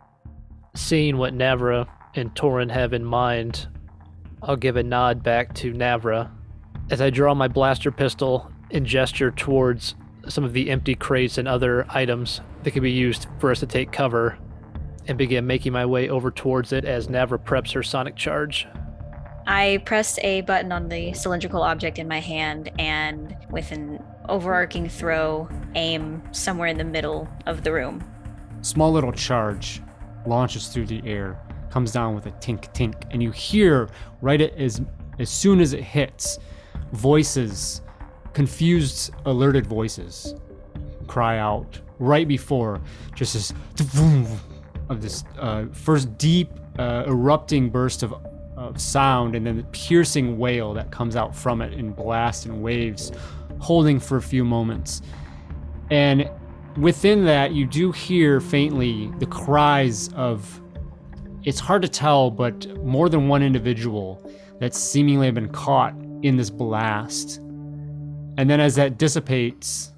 Seeing 0.75 1.17
what 1.17 1.35
Navra 1.35 1.87
and 2.17 2.35
Torin 2.35 2.71
have 2.73 2.93
in 2.93 3.05
mind, 3.05 3.69
I'll 4.43 4.57
give 4.57 4.77
a 4.77 4.83
nod 4.83 5.23
back 5.23 5.55
to 5.55 5.73
Navra 5.73 6.31
as 6.91 7.01
I 7.01 7.11
draw 7.11 7.33
my 7.33 7.49
blaster 7.49 7.93
pistol 7.93 8.51
and 8.73 8.85
gesture 8.85 9.31
towards 9.31 9.95
some 10.29 10.43
of 10.43 10.53
the 10.53 10.71
empty 10.71 10.97
crates 10.97 11.39
and 11.39 11.47
other 11.47 11.87
items 11.89 12.41
that 12.65 12.73
can 12.73 12.83
be 12.83 12.91
used 12.91 13.29
for 13.39 13.53
us 13.53 13.61
to 13.61 13.67
take 13.67 13.93
cover 13.93 14.37
and 15.07 15.17
begin 15.17 15.47
making 15.47 15.73
my 15.73 15.87
way 15.87 16.09
over 16.09 16.31
towards 16.31 16.73
it 16.73 16.85
as 16.85 17.07
Navra 17.07 17.39
preps 17.39 17.73
her 17.73 17.83
sonic 17.83 18.17
charge. 18.17 18.67
I 19.47 19.83
press 19.85 20.19
a 20.21 20.41
button 20.43 20.73
on 20.73 20.89
the 20.89 21.13
cylindrical 21.13 21.63
object 21.63 21.99
in 21.99 22.09
my 22.09 22.21
hand 22.21 22.71
and, 22.79 23.37
with 23.51 23.73
an 23.73 24.03
overarching 24.29 24.89
throw, 24.89 25.49
aim 25.75 26.23
somewhere 26.33 26.69
in 26.69 26.79
the 26.79 26.85
middle 26.85 27.29
of 27.47 27.63
the 27.63 27.73
room. 27.73 28.03
Small 28.63 28.91
little 28.91 29.13
charge 29.13 29.83
launches 30.27 30.69
through 30.69 30.87
the 30.87 31.03
air, 31.05 31.39
comes 31.71 31.93
down 31.93 32.15
with 32.15 32.27
a 32.27 32.31
tink 32.33 32.73
tink, 32.73 32.95
and 33.11 33.23
you 33.23 33.31
hear 33.31 33.91
right 34.23 34.41
as 34.41 34.81
as 35.19 35.31
soon 35.31 35.61
as 35.61 35.75
it 35.75 35.83
hits, 35.83 36.39
voices, 36.93 37.83
confused, 38.33 39.13
alerted 39.27 39.67
voices, 39.67 40.35
cry 41.07 41.39
out 41.39 41.79
right 41.99 42.27
before 42.27 42.81
just 43.15 43.35
this 43.35 43.53
of 44.89 45.01
this 45.01 45.25
uh, 45.39 45.67
first 45.73 46.17
deep 46.19 46.51
uh, 46.79 47.05
erupting 47.07 47.71
burst 47.71 48.03
of 48.03 48.15
of 48.57 48.81
sound 48.81 49.35
and 49.35 49.47
then 49.47 49.57
the 49.57 49.65
piercing 49.65 50.39
wail 50.39 50.75
that 50.75 50.91
comes 50.91 51.17
out 51.17 51.35
from 51.35 51.61
it 51.61 51.73
in 51.73 51.93
blast 51.93 52.47
and 52.47 52.63
waves, 52.63 53.13
holding 53.59 53.99
for 53.99 54.17
a 54.17 54.23
few 54.23 54.45
moments. 54.45 55.03
And 55.91 56.29
within 56.77 57.25
that, 57.25 57.53
you 57.53 57.67
do 57.67 57.93
hear 57.93 58.41
faintly 58.41 59.11
the 59.19 59.27
cries 59.27 60.13
of. 60.15 60.61
It's 61.45 61.61
hard 61.61 61.83
to 61.83 61.89
tell, 61.89 62.31
but 62.31 62.67
more 62.83 63.11
than 63.11 63.29
one 63.29 63.43
individual 63.43 64.27
that 64.61 64.75
seemingly 64.75 65.27
have 65.27 65.35
been 65.35 65.51
caught 65.51 65.95
in 66.23 66.37
this 66.37 66.49
blast. 66.49 67.37
And 68.39 68.49
then 68.49 68.61
as 68.61 68.77
that 68.77 68.97
dissipates, 68.97 69.93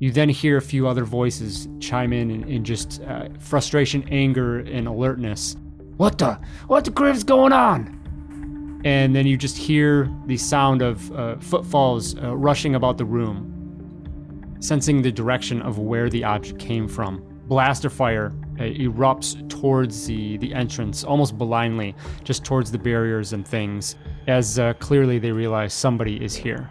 you 0.00 0.10
then 0.10 0.28
hear 0.28 0.56
a 0.56 0.62
few 0.62 0.88
other 0.88 1.04
voices 1.04 1.68
chime 1.78 2.12
in 2.12 2.30
in, 2.48 2.64
just 2.64 3.00
uh, 3.02 3.28
frustration, 3.38 4.06
anger, 4.10 4.58
and 4.58 4.88
alertness. 4.88 5.56
What 5.96 6.18
the? 6.18 6.38
What 6.66 6.84
the 6.84 6.90
criff's 6.90 7.22
going 7.22 7.52
on? 7.52 8.82
And 8.84 9.14
then 9.14 9.26
you 9.26 9.36
just 9.36 9.56
hear 9.56 10.10
the 10.26 10.36
sound 10.36 10.82
of 10.82 11.10
uh, 11.12 11.36
footfalls 11.36 12.16
uh, 12.18 12.36
rushing 12.36 12.74
about 12.74 12.98
the 12.98 13.04
room, 13.04 14.56
sensing 14.60 15.02
the 15.02 15.12
direction 15.12 15.62
of 15.62 15.78
where 15.78 16.10
the 16.10 16.24
object 16.24 16.58
came 16.58 16.88
from. 16.88 17.22
Blaster 17.46 17.88
fire 17.88 18.32
uh, 18.58 18.62
erupts 18.62 19.48
towards 19.48 20.06
the, 20.06 20.36
the 20.38 20.52
entrance, 20.52 21.04
almost 21.04 21.38
blindly, 21.38 21.94
just 22.24 22.44
towards 22.44 22.72
the 22.72 22.78
barriers 22.78 23.32
and 23.32 23.46
things, 23.46 23.96
as 24.26 24.58
uh, 24.58 24.74
clearly 24.74 25.18
they 25.18 25.32
realize 25.32 25.72
somebody 25.72 26.22
is 26.22 26.34
here. 26.34 26.68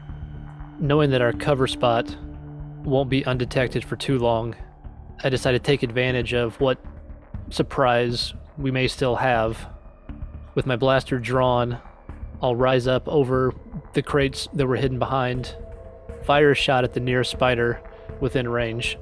Knowing 0.80 1.10
that 1.12 1.22
our 1.22 1.34
cover 1.34 1.68
spot 1.68 2.16
won't 2.84 3.10
be 3.10 3.26
undetected 3.26 3.86
for 3.86 3.96
too 3.96 4.20
long, 4.20 4.56
I 5.24 5.30
decide 5.30 5.54
to 5.54 5.60
take 5.60 5.84
advantage 5.84 6.34
of 6.34 6.60
what 6.60 6.84
surprise 7.50 8.34
we 8.58 8.72
may 8.72 8.88
still 8.88 9.16
have. 9.16 9.68
With 10.56 10.66
my 10.66 10.76
blaster 10.76 11.20
drawn, 11.20 11.80
I'll 12.42 12.56
rise 12.56 12.88
up 12.88 13.08
over 13.08 13.54
the 13.94 14.02
crates 14.02 14.48
that 14.54 14.68
were 14.68 14.76
hidden 14.76 15.00
behind, 15.00 15.56
fire 16.26 16.52
a 16.52 16.56
shot 16.56 16.84
at 16.84 16.94
the 16.94 17.00
nearest 17.00 17.32
spider 17.32 17.82
within 18.20 18.48
range. 18.48 18.98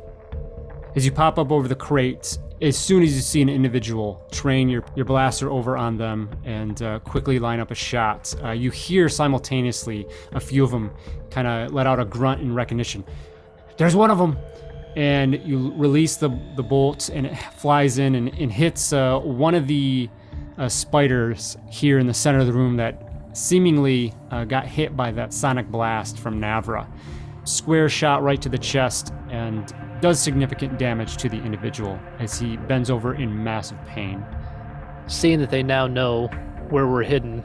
As 0.96 1.06
you 1.06 1.12
pop 1.12 1.40
up 1.40 1.52
over 1.52 1.68
the 1.68 1.76
crates, 1.76 2.40
as 2.62 2.78
soon 2.78 3.02
as 3.02 3.16
you 3.16 3.22
see 3.22 3.42
an 3.42 3.50
individual, 3.50 4.24
train 4.32 4.70
your, 4.70 4.84
your 4.96 5.06
blaster 5.06 5.50
over 5.50 5.76
on 5.76 5.98
them 5.98 6.30
and 6.46 6.82
uh, 6.82 7.00
quickly 7.00 7.40
line 7.40 7.60
up 7.60 7.72
a 7.72 7.76
shot. 7.76 8.34
Uh, 8.44 8.52
you 8.52 8.70
hear 8.70 9.10
simultaneously 9.10 10.08
a 10.34 10.40
few 10.40 10.64
of 10.64 10.70
them 10.70 10.92
kind 11.32 11.48
of 11.48 11.74
let 11.74 11.88
out 11.88 12.00
a 12.00 12.06
grunt 12.06 12.42
in 12.42 12.54
recognition. 12.54 13.04
There's 13.78 13.96
one 13.96 14.12
of 14.12 14.20
them! 14.20 14.38
And 14.96 15.40
you 15.46 15.74
release 15.76 16.18
the, 16.18 16.30
the 16.56 16.64
bolt 16.64 17.10
and 17.10 17.26
it 17.28 17.36
flies 17.36 17.98
in 17.98 18.16
and, 18.16 18.30
and 18.30 18.52
hits 18.52 18.92
uh, 18.92 19.20
one 19.20 19.56
of 19.56 19.68
the 19.68 20.10
uh, 20.58 20.68
spiders 20.68 21.58
here 21.70 21.98
in 22.00 22.08
the 22.08 22.14
center 22.14 22.40
of 22.40 22.48
the 22.48 22.54
room 22.54 22.78
that 22.78 23.08
seemingly 23.34 24.14
uh, 24.32 24.44
got 24.44 24.66
hit 24.66 24.96
by 24.96 25.12
that 25.12 25.34
sonic 25.34 25.68
blast 25.68 26.20
from 26.20 26.40
Navra. 26.40 26.88
Square 27.44 27.90
shot 27.90 28.22
right 28.22 28.42
to 28.42 28.50
the 28.50 28.58
chest 28.58 29.14
and 29.30 29.74
does 30.02 30.20
significant 30.20 30.78
damage 30.78 31.18
to 31.18 31.30
the 31.30 31.38
individual 31.38 32.00
as 32.20 32.38
he 32.38 32.58
bends 32.58 32.90
over 32.90 33.16
in 33.16 33.44
massive 33.44 33.84
pain. 33.86 34.24
Seeing 35.08 35.40
that 35.40 35.50
they 35.50 35.64
now 35.64 35.88
know 35.88 36.28
where 36.70 36.88
we're 36.88 37.04
hidden, 37.04 37.44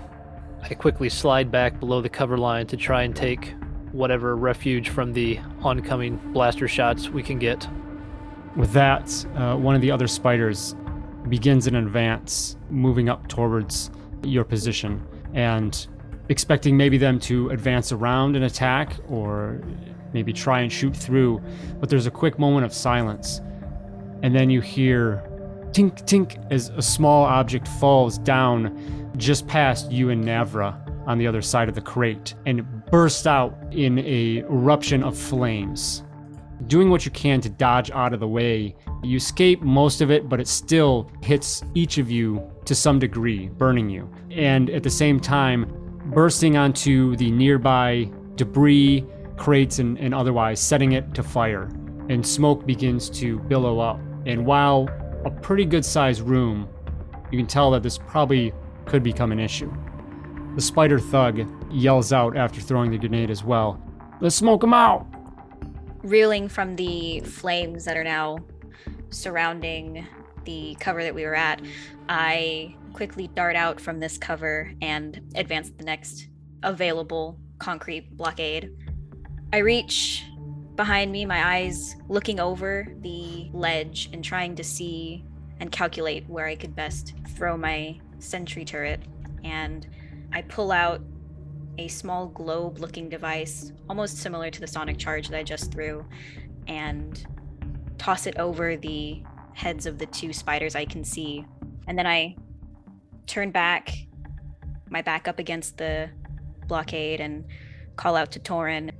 I 0.62 0.74
quickly 0.74 1.08
slide 1.08 1.50
back 1.50 1.78
below 1.78 2.00
the 2.00 2.08
cover 2.08 2.36
line 2.36 2.66
to 2.68 2.76
try 2.76 3.02
and 3.02 3.14
take 3.14 3.54
whatever 3.92 4.36
refuge 4.36 4.88
from 4.88 5.12
the 5.12 5.38
oncoming 5.62 6.16
blaster 6.32 6.68
shots 6.68 7.08
we 7.08 7.22
can 7.22 7.38
get. 7.38 7.66
With 8.56 8.72
that, 8.72 9.26
uh, 9.34 9.56
one 9.56 9.74
of 9.74 9.80
the 9.80 9.90
other 9.90 10.06
spiders 10.06 10.74
begins 11.28 11.66
an 11.66 11.74
advance, 11.74 12.56
moving 12.70 13.08
up 13.08 13.28
towards 13.28 13.90
your 14.22 14.44
position, 14.44 15.04
and 15.34 15.86
expecting 16.28 16.76
maybe 16.76 16.98
them 16.98 17.18
to 17.20 17.50
advance 17.50 17.92
around 17.92 18.36
and 18.36 18.44
attack, 18.44 18.96
or 19.08 19.60
maybe 20.12 20.32
try 20.32 20.60
and 20.60 20.72
shoot 20.72 20.96
through. 20.96 21.40
But 21.78 21.90
there's 21.90 22.06
a 22.06 22.10
quick 22.10 22.38
moment 22.38 22.64
of 22.64 22.72
silence, 22.72 23.40
and 24.22 24.34
then 24.34 24.50
you 24.50 24.60
hear 24.60 25.22
tink 25.72 26.06
tink 26.06 26.50
as 26.50 26.70
a 26.70 26.82
small 26.82 27.24
object 27.24 27.68
falls 27.68 28.18
down 28.18 29.12
just 29.18 29.46
past 29.46 29.90
you 29.92 30.10
and 30.10 30.24
Navra 30.24 30.74
on 31.06 31.18
the 31.18 31.26
other 31.26 31.42
side 31.42 31.68
of 31.68 31.74
the 31.74 31.80
crate 31.80 32.34
and 32.46 32.75
bursts 32.90 33.26
out 33.26 33.54
in 33.72 33.98
a 33.98 34.38
eruption 34.38 35.02
of 35.02 35.16
flames. 35.16 36.02
Doing 36.66 36.88
what 36.88 37.04
you 37.04 37.10
can 37.10 37.40
to 37.42 37.50
dodge 37.50 37.90
out 37.90 38.14
of 38.14 38.20
the 38.20 38.28
way, 38.28 38.74
you 39.02 39.16
escape 39.16 39.60
most 39.60 40.00
of 40.00 40.10
it, 40.10 40.28
but 40.28 40.40
it 40.40 40.48
still 40.48 41.10
hits 41.22 41.62
each 41.74 41.98
of 41.98 42.10
you 42.10 42.42
to 42.64 42.74
some 42.74 42.98
degree, 42.98 43.48
burning 43.48 43.90
you. 43.90 44.10
And 44.30 44.70
at 44.70 44.82
the 44.82 44.90
same 44.90 45.20
time, 45.20 45.66
bursting 46.06 46.56
onto 46.56 47.16
the 47.16 47.30
nearby 47.30 48.10
debris, 48.36 49.04
crates, 49.36 49.78
and, 49.80 49.98
and 49.98 50.14
otherwise, 50.14 50.60
setting 50.60 50.92
it 50.92 51.14
to 51.14 51.22
fire. 51.22 51.68
And 52.08 52.26
smoke 52.26 52.66
begins 52.66 53.10
to 53.10 53.38
billow 53.40 53.80
up. 53.80 54.00
And 54.24 54.46
while 54.46 54.88
a 55.24 55.30
pretty 55.30 55.64
good 55.64 55.84
sized 55.84 56.22
room, 56.22 56.68
you 57.30 57.38
can 57.38 57.46
tell 57.46 57.70
that 57.72 57.82
this 57.82 57.98
probably 57.98 58.52
could 58.86 59.02
become 59.02 59.32
an 59.32 59.40
issue. 59.40 59.72
The 60.56 60.62
spider 60.62 60.98
thug 60.98 61.46
yells 61.70 62.14
out 62.14 62.34
after 62.34 62.62
throwing 62.62 62.90
the 62.90 62.96
grenade 62.96 63.30
as 63.30 63.44
well. 63.44 63.78
Let's 64.22 64.34
smoke 64.34 64.64
him 64.64 64.72
out! 64.72 65.06
Reeling 66.02 66.48
from 66.48 66.76
the 66.76 67.20
flames 67.20 67.84
that 67.84 67.94
are 67.94 68.02
now 68.02 68.38
surrounding 69.10 70.06
the 70.46 70.74
cover 70.80 71.02
that 71.02 71.14
we 71.14 71.24
were 71.24 71.34
at, 71.34 71.60
I 72.08 72.74
quickly 72.94 73.28
dart 73.28 73.54
out 73.54 73.78
from 73.78 74.00
this 74.00 74.16
cover 74.16 74.72
and 74.80 75.20
advance 75.34 75.68
the 75.68 75.84
next 75.84 76.28
available 76.62 77.38
concrete 77.58 78.16
blockade. 78.16 78.74
I 79.52 79.58
reach 79.58 80.24
behind 80.74 81.12
me, 81.12 81.26
my 81.26 81.54
eyes 81.54 81.96
looking 82.08 82.40
over 82.40 82.88
the 83.02 83.50
ledge 83.52 84.08
and 84.10 84.24
trying 84.24 84.56
to 84.56 84.64
see 84.64 85.22
and 85.60 85.70
calculate 85.70 86.26
where 86.30 86.46
I 86.46 86.56
could 86.56 86.74
best 86.74 87.12
throw 87.28 87.58
my 87.58 88.00
sentry 88.20 88.64
turret. 88.64 89.02
And 89.44 89.86
I 90.32 90.42
pull 90.42 90.72
out 90.72 91.00
a 91.78 91.88
small 91.88 92.28
globe 92.28 92.78
looking 92.78 93.08
device, 93.08 93.72
almost 93.88 94.18
similar 94.18 94.50
to 94.50 94.60
the 94.60 94.66
sonic 94.66 94.98
charge 94.98 95.28
that 95.28 95.38
I 95.38 95.42
just 95.42 95.72
threw, 95.72 96.04
and 96.66 97.26
toss 97.98 98.26
it 98.26 98.36
over 98.38 98.76
the 98.76 99.22
heads 99.52 99.86
of 99.86 99.98
the 99.98 100.06
two 100.06 100.32
spiders 100.32 100.74
I 100.74 100.84
can 100.84 101.04
see. 101.04 101.44
And 101.86 101.98
then 101.98 102.06
I 102.06 102.36
turn 103.26 103.50
back, 103.50 103.94
my 104.88 105.02
back 105.02 105.28
up 105.28 105.38
against 105.38 105.78
the 105.78 106.10
blockade, 106.66 107.20
and 107.20 107.44
call 107.96 108.16
out 108.16 108.32
to 108.32 108.40
Torin. 108.40 108.90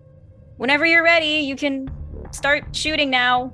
Whenever 0.56 0.86
you're 0.86 1.04
ready, 1.04 1.40
you 1.40 1.56
can 1.56 1.90
start 2.30 2.74
shooting 2.74 3.10
now. 3.10 3.52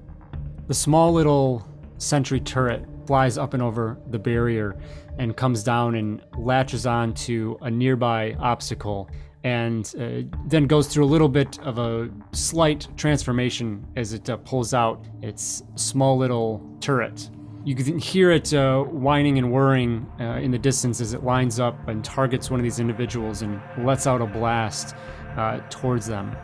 The 0.68 0.74
small 0.74 1.12
little 1.12 1.66
sentry 1.98 2.40
turret 2.40 2.84
flies 3.06 3.36
up 3.36 3.54
and 3.54 3.62
over 3.62 3.98
the 4.10 4.18
barrier 4.18 4.76
and 5.18 5.36
comes 5.36 5.62
down 5.62 5.94
and 5.94 6.22
latches 6.38 6.86
on 6.86 7.14
to 7.14 7.58
a 7.62 7.70
nearby 7.70 8.34
obstacle 8.40 9.08
and 9.44 9.94
uh, 9.98 10.36
then 10.46 10.66
goes 10.66 10.86
through 10.86 11.04
a 11.04 11.06
little 11.06 11.28
bit 11.28 11.58
of 11.60 11.78
a 11.78 12.08
slight 12.32 12.86
transformation 12.96 13.84
as 13.96 14.12
it 14.12 14.30
uh, 14.30 14.36
pulls 14.38 14.72
out 14.72 15.04
its 15.20 15.64
small 15.74 16.16
little 16.16 16.76
turret. 16.80 17.28
You 17.64 17.74
can 17.74 17.98
hear 17.98 18.30
it 18.30 18.52
uh, 18.54 18.82
whining 18.82 19.38
and 19.38 19.52
whirring 19.52 20.06
uh, 20.20 20.38
in 20.40 20.50
the 20.50 20.58
distance 20.58 21.00
as 21.00 21.12
it 21.12 21.22
lines 21.24 21.60
up 21.60 21.88
and 21.88 22.04
targets 22.04 22.50
one 22.50 22.58
of 22.58 22.64
these 22.64 22.80
individuals 22.80 23.42
and 23.42 23.60
lets 23.78 24.06
out 24.06 24.20
a 24.20 24.26
blast 24.26 24.94
uh, 25.36 25.60
towards 25.70 26.06
them. 26.06 26.36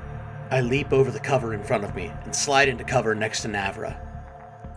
I 0.51 0.61
leap 0.61 0.93
over 0.93 1.11
the 1.11 1.21
cover 1.21 1.55
in 1.55 1.63
front 1.63 1.85
of 1.85 1.95
me 1.95 2.13
and 2.25 2.35
slide 2.35 2.69
into 2.69 2.85
cover 2.85 3.15
next 3.15 3.43
to 3.43 3.49
Navra. 3.49 4.01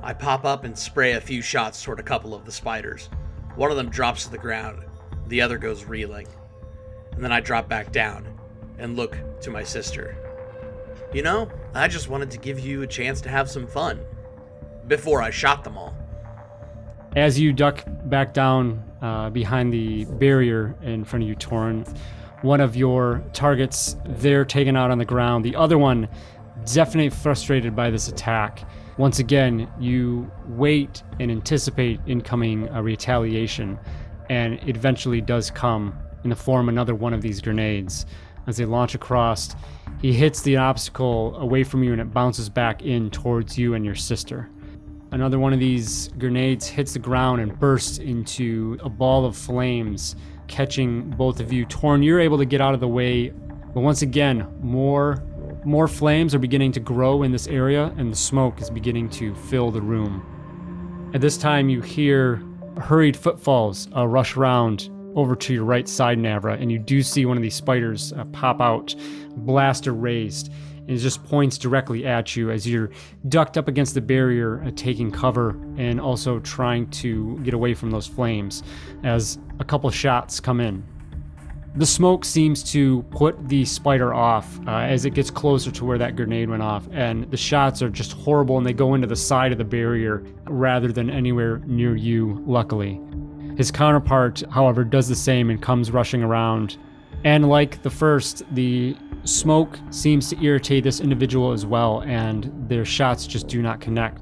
I 0.04 0.14
pop 0.14 0.46
up 0.46 0.64
and 0.64 0.78
spray 0.78 1.14
a 1.14 1.22
few 1.22 1.42
shots 1.42 1.82
toward 1.82 2.00
a 2.00 2.04
couple 2.04 2.34
of 2.34 2.44
the 2.44 2.52
spiders. 2.52 3.10
One 3.56 3.72
of 3.72 3.78
them 3.78 3.90
drops 3.90 4.26
to 4.26 4.32
the 4.32 4.38
ground, 4.38 4.84
the 5.28 5.42
other 5.42 5.58
goes 5.58 5.86
reeling. 5.86 6.28
And 7.12 7.24
then 7.24 7.32
I 7.32 7.40
drop 7.40 7.68
back 7.68 7.92
down 7.92 8.28
and 8.78 8.96
look 8.96 9.18
to 9.42 9.52
my 9.52 9.64
sister. 9.64 10.18
You 11.14 11.24
know, 11.24 11.50
I 11.74 11.88
just 11.88 12.10
wanted 12.10 12.32
to 12.32 12.38
give 12.38 12.60
you 12.60 12.82
a 12.82 12.88
chance 12.88 13.22
to 13.22 13.30
have 13.30 13.50
some 13.50 13.68
fun 13.68 14.00
before 14.88 15.22
I 15.22 15.30
shot 15.30 15.64
them 15.64 15.78
all. 15.78 15.96
As 17.16 17.38
you 17.38 17.52
duck 17.52 17.84
back 18.06 18.34
down 18.34 18.84
uh, 19.02 19.30
behind 19.30 19.74
the 19.74 20.06
barrier 20.06 20.76
in 20.82 21.04
front 21.04 21.24
of 21.24 21.30
you, 21.30 21.36
Torin, 21.36 21.86
one 22.42 22.62
of 22.62 22.76
your 22.76 23.22
targets 23.34 23.98
they're 24.06 24.46
taken 24.46 24.78
out 24.78 24.92
on 24.92 24.98
the 24.98 25.06
ground. 25.06 25.44
The 25.44 25.56
other 25.56 25.78
one, 25.78 26.08
definitely 26.66 27.10
frustrated 27.10 27.76
by 27.76 27.90
this 27.90 28.08
attack. 28.08 28.64
Once 28.98 29.20
again, 29.20 29.70
you 29.80 30.30
wait 30.48 31.04
and 31.20 31.32
anticipate 31.32 32.00
incoming 32.08 32.70
uh, 32.70 32.82
retaliation, 32.82 33.80
and 34.30 34.56
it 34.68 34.76
eventually 34.76 35.22
does 35.22 35.50
come 35.50 35.98
in 36.24 36.30
the 36.30 36.36
form 36.36 36.68
of 36.68 36.74
another 36.74 36.96
one 36.96 37.14
of 37.14 37.22
these 37.22 37.42
grenades. 37.42 38.06
As 38.48 38.58
they 38.58 38.66
launch 38.66 38.96
across, 38.96 39.56
he 40.02 40.14
hits 40.14 40.42
the 40.42 40.58
obstacle 40.58 41.36
away 41.38 41.64
from 41.64 41.84
you 41.84 41.92
and 41.92 42.02
it 42.02 42.14
bounces 42.14 42.50
back 42.50 42.82
in 42.82 43.12
towards 43.12 43.58
you 43.58 43.76
and 43.76 43.86
your 43.86 43.96
sister. 43.96 44.50
Another 45.12 45.40
one 45.40 45.54
of 45.54 45.60
these 45.60 46.08
grenades 46.18 46.68
hits 46.68 46.94
the 46.94 47.00
ground 47.00 47.42
and 47.42 47.60
bursts 47.60 47.98
into 47.98 48.78
a 48.82 48.90
ball 48.90 49.26
of 49.26 49.36
flames 49.36 50.16
catching 50.48 51.10
both 51.12 51.40
of 51.40 51.52
you. 51.52 51.66
Torin, 51.66 52.04
you're 52.04 52.20
able 52.20 52.38
to 52.38 52.46
get 52.46 52.62
out 52.62 52.74
of 52.74 52.80
the 52.80 52.88
way, 52.88 53.30
but 53.74 53.82
once 53.82 54.02
again, 54.02 54.48
more 54.62 55.22
more 55.64 55.88
flames 55.88 56.34
are 56.34 56.40
beginning 56.40 56.72
to 56.74 56.80
grow 56.80 57.24
in 57.24 57.32
this 57.32 57.48
area, 57.48 57.94
and 57.98 58.12
the 58.12 58.18
smoke 58.18 58.62
is 58.62 58.70
beginning 58.70 59.10
to 59.12 59.36
fill 59.36 59.72
the 59.72 59.82
room. 59.82 61.12
At 61.14 61.22
this 61.22 61.38
time, 61.38 61.70
you 61.70 61.82
hear 61.82 62.42
hurried 62.78 63.18
footfalls 63.18 63.88
uh, 63.96 64.08
rush 64.08 64.38
around 64.38 64.90
over 65.16 65.36
to 65.36 65.54
your 65.54 65.66
right 65.66 65.88
side, 65.88 66.18
Navra, 66.18 66.60
and 66.60 66.72
you 66.72 66.80
do 66.80 67.04
see 67.04 67.26
one 67.26 67.38
of 67.38 67.44
these 67.44 67.56
spiders 67.56 68.14
uh, 68.14 68.24
pop 68.26 68.62
out, 68.62 68.96
blaster 69.36 69.94
raised, 69.94 70.52
and 70.78 70.92
it 70.92 70.98
just 70.98 71.24
points 71.26 71.58
directly 71.58 72.06
at 72.06 72.36
you 72.36 72.50
as 72.50 72.68
you're 72.68 72.90
ducked 73.28 73.58
up 73.58 73.68
against 73.68 73.94
the 73.94 74.02
barrier, 74.02 74.64
uh, 74.64 74.72
taking 74.76 75.12
cover, 75.12 75.52
and 75.78 76.00
also 76.00 76.40
trying 76.40 76.90
to 76.90 77.38
get 77.44 77.54
away 77.54 77.74
from 77.74 77.92
those 77.92 78.08
flames 78.08 78.64
as 79.04 79.38
a 79.60 79.66
couple 79.66 79.90
shots 79.92 80.40
come 80.40 80.60
in. 80.60 80.84
The 81.74 81.86
smoke 81.86 82.26
seems 82.26 82.64
to 82.74 83.02
put 83.12 83.48
the 83.48 83.64
spider 83.64 84.14
off 84.14 84.60
uh, 84.68 84.72
as 84.72 85.06
it 85.06 85.14
gets 85.14 85.32
closer 85.32 85.72
to 85.72 85.86
where 85.86 85.98
that 85.98 86.18
grenade 86.18 86.50
went 86.50 86.62
off, 86.62 86.86
and 86.92 87.32
the 87.32 87.38
shots 87.38 87.82
are 87.82 87.90
just 87.90 88.12
horrible 88.12 88.58
and 88.58 88.68
they 88.68 88.74
go 88.74 88.94
into 88.94 89.08
the 89.08 89.16
side 89.16 89.54
of 89.54 89.58
the 89.58 89.64
barrier 89.64 90.22
rather 90.48 90.92
than 90.92 91.10
anywhere 91.10 91.60
near 91.60 91.96
you, 91.96 92.44
luckily. 92.46 93.00
His 93.56 93.72
counterpart, 93.72 94.44
however, 94.52 94.84
does 94.84 95.08
the 95.08 95.16
same 95.16 95.50
and 95.50 95.62
comes 95.62 95.92
rushing 95.92 96.24
around. 96.24 96.78
And 97.24 97.48
like 97.48 97.82
the 97.84 97.90
first, 97.90 98.44
the 98.54 98.98
smoke 99.24 99.80
seems 99.92 100.30
to 100.30 100.44
irritate 100.44 100.84
this 100.84 101.00
individual 101.00 101.54
as 101.54 101.66
well, 101.66 102.02
and 102.02 102.52
their 102.68 102.84
shots 102.84 103.26
just 103.26 103.48
do 103.48 103.62
not 103.62 103.80
connect. 103.80 104.22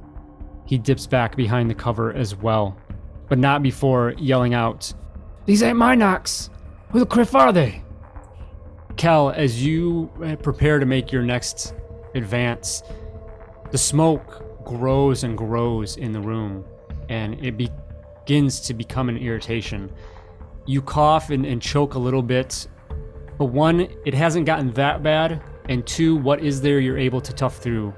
He 0.65 0.77
dips 0.77 1.07
back 1.07 1.35
behind 1.35 1.67
the 1.67 1.75
cover 1.75 2.13
as 2.13 2.35
well, 2.35 2.77
but 3.27 3.39
not 3.39 3.63
before 3.63 4.13
yelling 4.19 4.53
out, 4.53 4.93
These 5.47 5.63
ain't 5.63 5.79
Minox! 5.79 6.51
Who 6.91 6.99
the 6.99 7.05
criff 7.05 7.35
are 7.35 7.53
they? 7.53 7.83
Kel, 8.97 9.29
as 9.29 9.63
you 9.63 10.11
uh, 10.25 10.35
prepare 10.37 10.79
to 10.79 10.87
make 10.87 11.11
your 11.11 11.21
next 11.21 11.75
advance, 12.15 12.81
the 13.69 13.77
smoke 13.77 14.65
grows 14.65 15.23
and 15.23 15.37
grows 15.37 15.97
in 15.97 16.11
the 16.13 16.19
room, 16.19 16.65
and 17.07 17.35
it 17.45 17.57
begins 17.57 18.59
to 18.61 18.73
become 18.73 19.07
an 19.07 19.17
irritation. 19.17 19.91
You 20.65 20.81
cough 20.81 21.29
and, 21.29 21.45
and 21.45 21.61
choke 21.61 21.93
a 21.93 21.99
little 21.99 22.23
bit, 22.23 22.67
but 23.37 23.45
one, 23.45 23.87
it 24.03 24.15
hasn't 24.15 24.47
gotten 24.47 24.73
that 24.73 25.03
bad, 25.03 25.43
and 25.69 25.85
two, 25.85 26.15
what 26.15 26.43
is 26.43 26.59
there 26.59 26.79
you're 26.79 26.97
able 26.97 27.21
to 27.21 27.33
tough 27.33 27.57
through, 27.57 27.93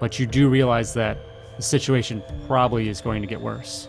but 0.00 0.18
you 0.18 0.26
do 0.26 0.50
realize 0.50 0.92
that 0.94 1.18
the 1.56 1.62
situation 1.62 2.22
probably 2.46 2.90
is 2.90 3.00
going 3.00 3.22
to 3.22 3.26
get 3.26 3.40
worse. 3.40 3.88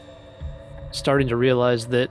Starting 0.92 1.28
to 1.28 1.36
realize 1.36 1.88
that 1.88 2.10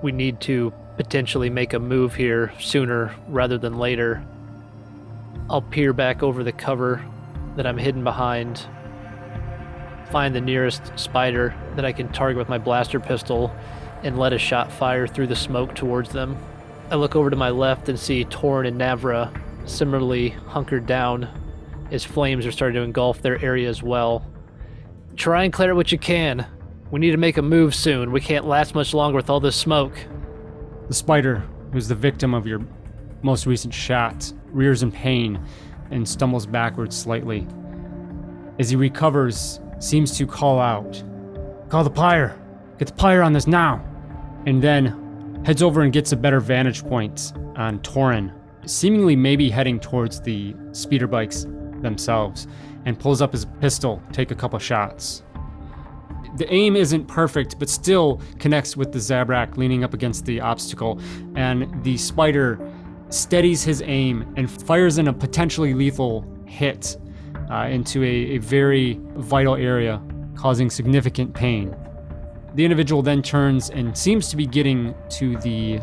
we 0.00 0.12
need 0.12 0.40
to 0.42 0.72
potentially 0.96 1.50
make 1.50 1.72
a 1.72 1.78
move 1.78 2.14
here 2.14 2.52
sooner 2.58 3.14
rather 3.28 3.58
than 3.58 3.78
later. 3.78 4.24
I'll 5.50 5.62
peer 5.62 5.92
back 5.92 6.22
over 6.22 6.42
the 6.42 6.52
cover 6.52 7.04
that 7.56 7.66
I'm 7.66 7.78
hidden 7.78 8.04
behind, 8.04 8.66
find 10.10 10.34
the 10.34 10.40
nearest 10.40 10.92
spider 10.98 11.54
that 11.76 11.84
I 11.84 11.92
can 11.92 12.08
target 12.12 12.38
with 12.38 12.48
my 12.48 12.58
blaster 12.58 13.00
pistol, 13.00 13.54
and 14.02 14.18
let 14.18 14.32
a 14.32 14.38
shot 14.38 14.72
fire 14.72 15.06
through 15.06 15.28
the 15.28 15.36
smoke 15.36 15.74
towards 15.74 16.10
them. 16.10 16.36
I 16.90 16.96
look 16.96 17.16
over 17.16 17.30
to 17.30 17.36
my 17.36 17.50
left 17.50 17.88
and 17.88 17.98
see 17.98 18.24
Torin 18.24 18.68
and 18.68 18.80
Navra 18.80 19.40
similarly 19.66 20.30
hunkered 20.30 20.86
down 20.86 21.28
as 21.90 22.04
flames 22.04 22.46
are 22.46 22.52
starting 22.52 22.74
to 22.76 22.82
engulf 22.82 23.22
their 23.22 23.42
area 23.42 23.68
as 23.68 23.82
well. 23.82 24.24
Try 25.16 25.44
and 25.44 25.52
clear 25.52 25.70
it 25.70 25.74
what 25.74 25.92
you 25.92 25.98
can. 25.98 26.46
We 26.90 27.00
need 27.00 27.12
to 27.12 27.16
make 27.16 27.36
a 27.36 27.42
move 27.42 27.74
soon. 27.74 28.12
We 28.12 28.20
can't 28.20 28.46
last 28.46 28.74
much 28.74 28.94
longer 28.94 29.16
with 29.16 29.30
all 29.30 29.40
this 29.40 29.56
smoke. 29.56 29.96
The 30.88 30.94
spider, 30.94 31.42
who's 31.72 31.88
the 31.88 31.94
victim 31.94 32.34
of 32.34 32.46
your 32.46 32.60
most 33.22 33.46
recent 33.46 33.72
shot, 33.72 34.30
rears 34.52 34.82
in 34.82 34.92
pain 34.92 35.40
and 35.90 36.06
stumbles 36.06 36.46
backwards 36.46 36.96
slightly. 36.96 37.46
As 38.58 38.68
he 38.68 38.76
recovers, 38.76 39.60
seems 39.78 40.16
to 40.18 40.26
call 40.26 40.60
out, 40.60 41.02
Call 41.70 41.84
the 41.84 41.90
pyre! 41.90 42.38
Get 42.78 42.88
the 42.88 42.94
pyre 42.94 43.22
on 43.22 43.32
this 43.32 43.46
now! 43.46 43.82
And 44.46 44.62
then 44.62 45.42
heads 45.46 45.62
over 45.62 45.80
and 45.80 45.92
gets 45.92 46.12
a 46.12 46.16
better 46.16 46.38
vantage 46.38 46.84
point 46.84 47.32
on 47.56 47.78
Torin, 47.78 48.30
seemingly 48.66 49.16
maybe 49.16 49.48
heading 49.48 49.80
towards 49.80 50.20
the 50.20 50.54
speeder 50.72 51.06
bikes 51.06 51.46
themselves, 51.80 52.46
and 52.84 52.98
pulls 52.98 53.22
up 53.22 53.32
his 53.32 53.46
pistol, 53.60 54.02
take 54.12 54.30
a 54.30 54.34
couple 54.34 54.58
shots 54.58 55.22
the 56.36 56.52
aim 56.52 56.76
isn't 56.76 57.06
perfect, 57.06 57.58
but 57.58 57.68
still 57.68 58.20
connects 58.38 58.76
with 58.76 58.92
the 58.92 58.98
Zabrak 58.98 59.56
leaning 59.56 59.84
up 59.84 59.94
against 59.94 60.24
the 60.24 60.40
obstacle, 60.40 61.00
and 61.36 61.82
the 61.84 61.96
spider 61.96 62.58
steadies 63.10 63.62
his 63.62 63.82
aim 63.82 64.32
and 64.36 64.50
fires 64.50 64.98
in 64.98 65.08
a 65.08 65.12
potentially 65.12 65.74
lethal 65.74 66.26
hit 66.46 66.96
uh, 67.50 67.68
into 67.70 68.02
a, 68.02 68.36
a 68.36 68.38
very 68.38 69.00
vital 69.14 69.54
area, 69.54 70.02
causing 70.34 70.70
significant 70.70 71.32
pain. 71.34 71.74
The 72.54 72.64
individual 72.64 73.02
then 73.02 73.22
turns 73.22 73.70
and 73.70 73.96
seems 73.96 74.28
to 74.30 74.36
be 74.36 74.46
getting 74.46 74.94
to 75.10 75.36
the 75.38 75.80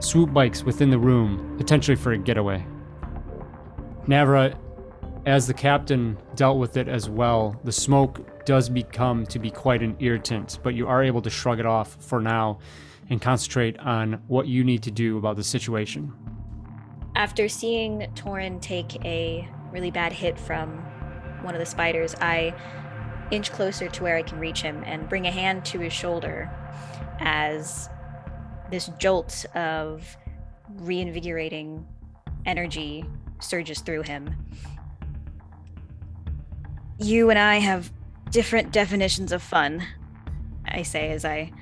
swoop 0.00 0.32
bikes 0.32 0.64
within 0.64 0.90
the 0.90 0.98
room, 0.98 1.54
potentially 1.58 1.96
for 1.96 2.12
a 2.12 2.18
getaway. 2.18 2.64
Navra, 4.06 4.56
as 5.26 5.46
the 5.46 5.54
captain 5.54 6.18
dealt 6.34 6.58
with 6.58 6.76
it 6.76 6.88
as 6.88 7.08
well, 7.08 7.60
the 7.62 7.70
smoke 7.70 8.31
does 8.44 8.68
become 8.68 9.26
to 9.26 9.38
be 9.38 9.50
quite 9.50 9.82
an 9.82 9.96
irritant, 10.00 10.58
but 10.62 10.74
you 10.74 10.86
are 10.88 11.02
able 11.02 11.22
to 11.22 11.30
shrug 11.30 11.58
it 11.60 11.66
off 11.66 11.96
for 12.00 12.20
now 12.20 12.58
and 13.10 13.20
concentrate 13.20 13.78
on 13.78 14.22
what 14.28 14.46
you 14.46 14.64
need 14.64 14.82
to 14.82 14.90
do 14.90 15.18
about 15.18 15.36
the 15.36 15.44
situation. 15.44 16.12
After 17.14 17.48
seeing 17.48 18.10
Torin 18.14 18.60
take 18.60 19.04
a 19.04 19.48
really 19.70 19.90
bad 19.90 20.12
hit 20.12 20.38
from 20.38 20.70
one 21.42 21.54
of 21.54 21.60
the 21.60 21.66
spiders, 21.66 22.14
I 22.20 22.54
inch 23.30 23.50
closer 23.52 23.88
to 23.88 24.02
where 24.02 24.16
I 24.16 24.22
can 24.22 24.38
reach 24.38 24.62
him 24.62 24.82
and 24.86 25.08
bring 25.08 25.26
a 25.26 25.30
hand 25.30 25.64
to 25.66 25.80
his 25.80 25.92
shoulder 25.92 26.50
as 27.20 27.88
this 28.70 28.90
jolt 28.98 29.44
of 29.54 30.16
reinvigorating 30.76 31.86
energy 32.46 33.04
surges 33.40 33.80
through 33.80 34.02
him. 34.02 34.34
You 36.98 37.30
and 37.30 37.38
I 37.38 37.56
have 37.56 37.90
different 38.32 38.72
definitions 38.72 39.30
of 39.30 39.42
fun, 39.42 39.86
I 40.64 40.82
say 40.82 41.10
as 41.10 41.24
I 41.24 41.52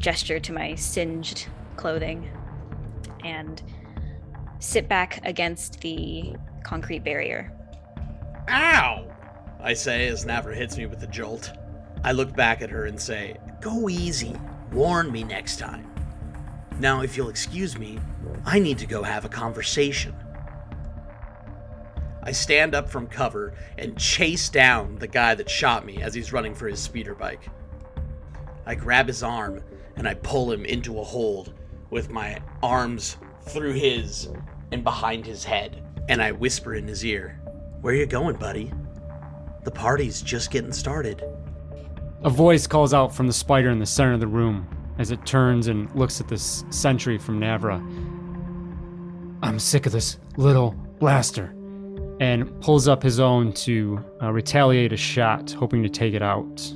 gesture 0.00 0.40
to 0.40 0.52
my 0.52 0.74
singed 0.74 1.46
clothing 1.76 2.28
and 3.24 3.62
sit 4.58 4.88
back 4.88 5.20
against 5.24 5.80
the 5.80 6.34
concrete 6.64 7.04
barrier. 7.04 7.52
Ow! 8.48 9.08
I 9.60 9.74
say 9.74 10.08
as 10.08 10.24
Navra 10.24 10.56
hits 10.56 10.76
me 10.76 10.86
with 10.86 11.04
a 11.04 11.06
jolt. 11.06 11.52
I 12.02 12.10
look 12.10 12.34
back 12.34 12.62
at 12.62 12.70
her 12.70 12.86
and 12.86 13.00
say, 13.00 13.36
Go 13.60 13.88
easy. 13.88 14.34
Warn 14.72 15.12
me 15.12 15.22
next 15.22 15.58
time. 15.58 15.88
Now, 16.80 17.02
if 17.02 17.16
you'll 17.16 17.28
excuse 17.28 17.78
me, 17.78 18.00
I 18.44 18.58
need 18.58 18.78
to 18.78 18.86
go 18.86 19.04
have 19.04 19.24
a 19.24 19.28
conversation. 19.28 20.14
I 22.24 22.32
stand 22.32 22.74
up 22.74 22.88
from 22.88 23.08
cover 23.08 23.54
and 23.78 23.98
chase 23.98 24.48
down 24.48 24.96
the 24.96 25.08
guy 25.08 25.34
that 25.34 25.50
shot 25.50 25.84
me 25.84 26.00
as 26.00 26.14
he's 26.14 26.32
running 26.32 26.54
for 26.54 26.68
his 26.68 26.80
speeder 26.80 27.14
bike. 27.14 27.48
I 28.64 28.76
grab 28.76 29.08
his 29.08 29.22
arm 29.22 29.62
and 29.96 30.06
I 30.06 30.14
pull 30.14 30.50
him 30.50 30.64
into 30.64 31.00
a 31.00 31.04
hold 31.04 31.52
with 31.90 32.10
my 32.10 32.40
arms 32.62 33.16
through 33.42 33.72
his 33.72 34.28
and 34.70 34.84
behind 34.84 35.26
his 35.26 35.44
head. 35.44 35.82
And 36.08 36.22
I 36.22 36.32
whisper 36.32 36.74
in 36.74 36.86
his 36.86 37.04
ear, 37.04 37.40
Where 37.80 37.94
you 37.94 38.06
going, 38.06 38.36
buddy? 38.36 38.72
The 39.64 39.70
party's 39.70 40.22
just 40.22 40.50
getting 40.50 40.72
started. 40.72 41.22
A 42.24 42.30
voice 42.30 42.66
calls 42.66 42.94
out 42.94 43.14
from 43.14 43.26
the 43.26 43.32
spider 43.32 43.70
in 43.70 43.78
the 43.78 43.86
center 43.86 44.12
of 44.12 44.20
the 44.20 44.26
room 44.26 44.68
as 44.98 45.10
it 45.10 45.24
turns 45.26 45.66
and 45.66 45.92
looks 45.94 46.20
at 46.20 46.28
this 46.28 46.64
sentry 46.70 47.18
from 47.18 47.40
Navra. 47.40 47.80
I'm 49.42 49.58
sick 49.58 49.86
of 49.86 49.92
this 49.92 50.18
little 50.36 50.72
blaster. 51.00 51.54
And 52.20 52.60
pulls 52.60 52.86
up 52.86 53.02
his 53.02 53.18
own 53.18 53.52
to 53.54 54.04
uh, 54.22 54.30
retaliate 54.30 54.92
a 54.92 54.96
shot, 54.96 55.50
hoping 55.50 55.82
to 55.82 55.88
take 55.88 56.14
it 56.14 56.22
out. 56.22 56.72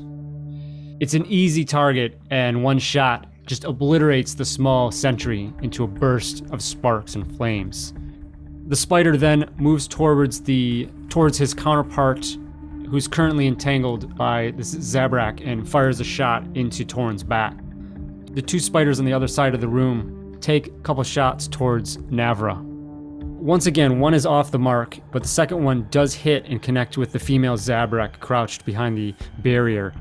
It's 0.98 1.14
an 1.14 1.26
easy 1.26 1.64
target, 1.64 2.18
and 2.30 2.64
one 2.64 2.78
shot 2.78 3.26
just 3.46 3.64
obliterates 3.64 4.34
the 4.34 4.44
small 4.44 4.90
sentry 4.90 5.52
into 5.62 5.84
a 5.84 5.86
burst 5.86 6.44
of 6.50 6.60
sparks 6.60 7.14
and 7.14 7.36
flames. 7.36 7.94
The 8.66 8.76
spider 8.76 9.16
then 9.16 9.48
moves 9.56 9.86
towards 9.86 10.40
the 10.40 10.88
towards 11.08 11.38
his 11.38 11.54
counterpart, 11.54 12.26
who's 12.88 13.06
currently 13.06 13.46
entangled 13.46 14.16
by 14.16 14.52
this 14.56 14.74
Zabrak, 14.74 15.46
and 15.46 15.68
fires 15.68 16.00
a 16.00 16.04
shot 16.04 16.44
into 16.56 16.84
Torin's 16.84 17.22
back. 17.22 17.56
The 18.32 18.42
two 18.42 18.58
spiders 18.58 18.98
on 18.98 19.04
the 19.04 19.12
other 19.12 19.28
side 19.28 19.54
of 19.54 19.60
the 19.60 19.68
room 19.68 20.36
take 20.40 20.66
a 20.66 20.80
couple 20.80 21.04
shots 21.04 21.46
towards 21.46 21.98
Navra. 21.98 22.65
Once 23.46 23.66
again, 23.66 24.00
one 24.00 24.12
is 24.12 24.26
off 24.26 24.50
the 24.50 24.58
mark, 24.58 24.98
but 25.12 25.22
the 25.22 25.28
second 25.28 25.62
one 25.62 25.86
does 25.92 26.12
hit 26.12 26.44
and 26.46 26.60
connect 26.60 26.98
with 26.98 27.12
the 27.12 27.18
female 27.20 27.56
Zabrak 27.56 28.18
crouched 28.18 28.64
behind 28.64 28.98
the 28.98 29.14
barrier. 29.38 29.94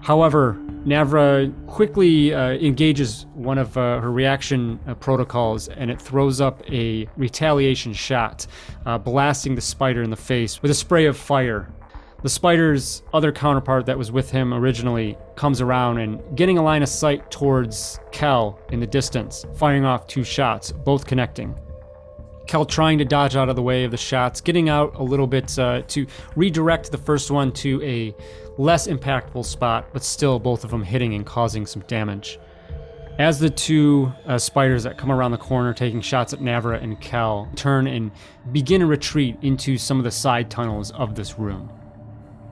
However, 0.00 0.56
Navra 0.84 1.52
quickly 1.66 2.32
uh, 2.32 2.52
engages 2.52 3.26
one 3.34 3.58
of 3.58 3.76
uh, 3.76 3.98
her 3.98 4.12
reaction 4.12 4.78
uh, 4.86 4.94
protocols 4.94 5.66
and 5.66 5.90
it 5.90 6.00
throws 6.00 6.40
up 6.40 6.62
a 6.70 7.08
retaliation 7.16 7.92
shot, 7.92 8.46
uh, 8.86 8.96
blasting 8.96 9.56
the 9.56 9.60
spider 9.60 10.04
in 10.04 10.10
the 10.10 10.16
face 10.16 10.62
with 10.62 10.70
a 10.70 10.74
spray 10.74 11.06
of 11.06 11.16
fire. 11.16 11.68
The 12.22 12.28
spider's 12.28 13.02
other 13.12 13.32
counterpart 13.32 13.86
that 13.86 13.98
was 13.98 14.12
with 14.12 14.30
him 14.30 14.54
originally 14.54 15.18
comes 15.34 15.60
around 15.60 15.98
and 15.98 16.20
getting 16.36 16.58
a 16.58 16.62
line 16.62 16.84
of 16.84 16.88
sight 16.88 17.28
towards 17.32 17.98
Kel 18.12 18.60
in 18.70 18.78
the 18.78 18.86
distance, 18.86 19.44
firing 19.56 19.84
off 19.84 20.06
two 20.06 20.22
shots, 20.22 20.70
both 20.70 21.08
connecting. 21.08 21.56
Kel 22.46 22.66
trying 22.66 22.98
to 22.98 23.04
dodge 23.04 23.36
out 23.36 23.48
of 23.48 23.56
the 23.56 23.62
way 23.62 23.84
of 23.84 23.90
the 23.90 23.96
shots, 23.96 24.40
getting 24.40 24.68
out 24.68 24.94
a 24.96 25.02
little 25.02 25.26
bit 25.26 25.58
uh, 25.58 25.82
to 25.88 26.06
redirect 26.36 26.92
the 26.92 26.98
first 26.98 27.30
one 27.30 27.52
to 27.52 27.82
a 27.82 28.14
less 28.58 28.86
impactful 28.86 29.44
spot, 29.44 29.88
but 29.92 30.04
still 30.04 30.38
both 30.38 30.64
of 30.64 30.70
them 30.70 30.82
hitting 30.82 31.14
and 31.14 31.24
causing 31.24 31.66
some 31.66 31.82
damage. 31.82 32.38
As 33.18 33.38
the 33.38 33.50
two 33.50 34.12
uh, 34.26 34.38
spiders 34.38 34.82
that 34.82 34.98
come 34.98 35.12
around 35.12 35.30
the 35.30 35.38
corner 35.38 35.72
taking 35.72 36.00
shots 36.00 36.32
at 36.32 36.40
Navra 36.40 36.82
and 36.82 37.00
Kel 37.00 37.48
turn 37.54 37.86
and 37.86 38.10
begin 38.50 38.82
a 38.82 38.86
retreat 38.86 39.36
into 39.42 39.78
some 39.78 39.98
of 39.98 40.04
the 40.04 40.10
side 40.10 40.50
tunnels 40.50 40.90
of 40.92 41.14
this 41.14 41.38
room. 41.38 41.70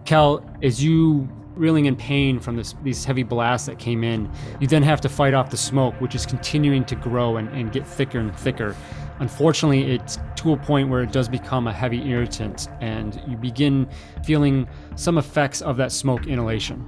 Kel, 0.04 0.48
as 0.62 0.82
you 0.82 1.28
reeling 1.56 1.86
in 1.86 1.96
pain 1.96 2.40
from 2.40 2.56
this, 2.56 2.74
these 2.82 3.04
heavy 3.04 3.24
blasts 3.24 3.66
that 3.66 3.78
came 3.78 4.04
in, 4.04 4.30
you 4.60 4.66
then 4.66 4.82
have 4.82 5.00
to 5.00 5.08
fight 5.08 5.34
off 5.34 5.50
the 5.50 5.56
smoke, 5.56 6.00
which 6.00 6.14
is 6.14 6.24
continuing 6.24 6.84
to 6.84 6.94
grow 6.94 7.36
and, 7.36 7.48
and 7.50 7.72
get 7.72 7.86
thicker 7.86 8.18
and 8.18 8.34
thicker. 8.36 8.76
Unfortunately, 9.22 9.94
it's 9.94 10.18
to 10.34 10.52
a 10.52 10.56
point 10.56 10.88
where 10.88 11.00
it 11.00 11.12
does 11.12 11.28
become 11.28 11.68
a 11.68 11.72
heavy 11.72 12.10
irritant, 12.10 12.68
and 12.80 13.22
you 13.28 13.36
begin 13.36 13.88
feeling 14.24 14.66
some 14.96 15.16
effects 15.16 15.62
of 15.62 15.76
that 15.76 15.92
smoke 15.92 16.26
inhalation. 16.26 16.84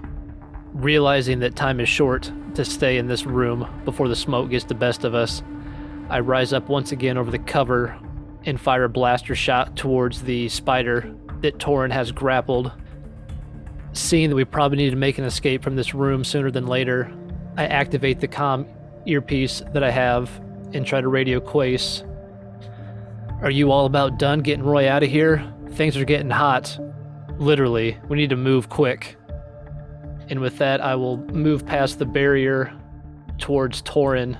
Realizing 0.72 1.38
that 1.38 1.54
time 1.54 1.78
is 1.78 1.88
short 1.88 2.32
to 2.56 2.64
stay 2.64 2.98
in 2.98 3.06
this 3.06 3.24
room 3.24 3.70
before 3.84 4.08
the 4.08 4.16
smoke 4.16 4.50
gets 4.50 4.64
the 4.64 4.74
best 4.74 5.04
of 5.04 5.14
us, 5.14 5.44
I 6.10 6.18
rise 6.18 6.52
up 6.52 6.68
once 6.68 6.90
again 6.90 7.16
over 7.16 7.30
the 7.30 7.38
cover 7.38 7.96
and 8.46 8.60
fire 8.60 8.82
a 8.82 8.88
blaster 8.88 9.36
shot 9.36 9.76
towards 9.76 10.24
the 10.24 10.48
spider 10.48 11.14
that 11.40 11.58
Torin 11.58 11.92
has 11.92 12.10
grappled. 12.10 12.72
Seeing 13.92 14.30
that 14.30 14.34
we 14.34 14.44
probably 14.44 14.78
need 14.78 14.90
to 14.90 14.96
make 14.96 15.18
an 15.18 15.24
escape 15.24 15.62
from 15.62 15.76
this 15.76 15.94
room 15.94 16.24
sooner 16.24 16.50
than 16.50 16.66
later, 16.66 17.12
I 17.56 17.66
activate 17.66 18.18
the 18.18 18.26
comm 18.26 18.66
earpiece 19.06 19.62
that 19.72 19.84
I 19.84 19.92
have 19.92 20.28
and 20.72 20.84
try 20.84 21.00
to 21.00 21.06
radio 21.06 21.38
Quace. 21.38 22.02
Are 23.44 23.50
you 23.50 23.70
all 23.70 23.84
about 23.84 24.18
done 24.18 24.40
getting 24.40 24.64
Roy 24.64 24.88
out 24.88 25.02
of 25.02 25.10
here? 25.10 25.46
Things 25.72 25.98
are 25.98 26.04
getting 26.06 26.30
hot. 26.30 26.78
Literally, 27.36 27.98
we 28.08 28.16
need 28.16 28.30
to 28.30 28.36
move 28.36 28.70
quick. 28.70 29.16
And 30.30 30.40
with 30.40 30.56
that, 30.56 30.80
I 30.80 30.94
will 30.94 31.18
move 31.26 31.66
past 31.66 31.98
the 31.98 32.06
barrier 32.06 32.74
towards 33.36 33.82
Torin 33.82 34.38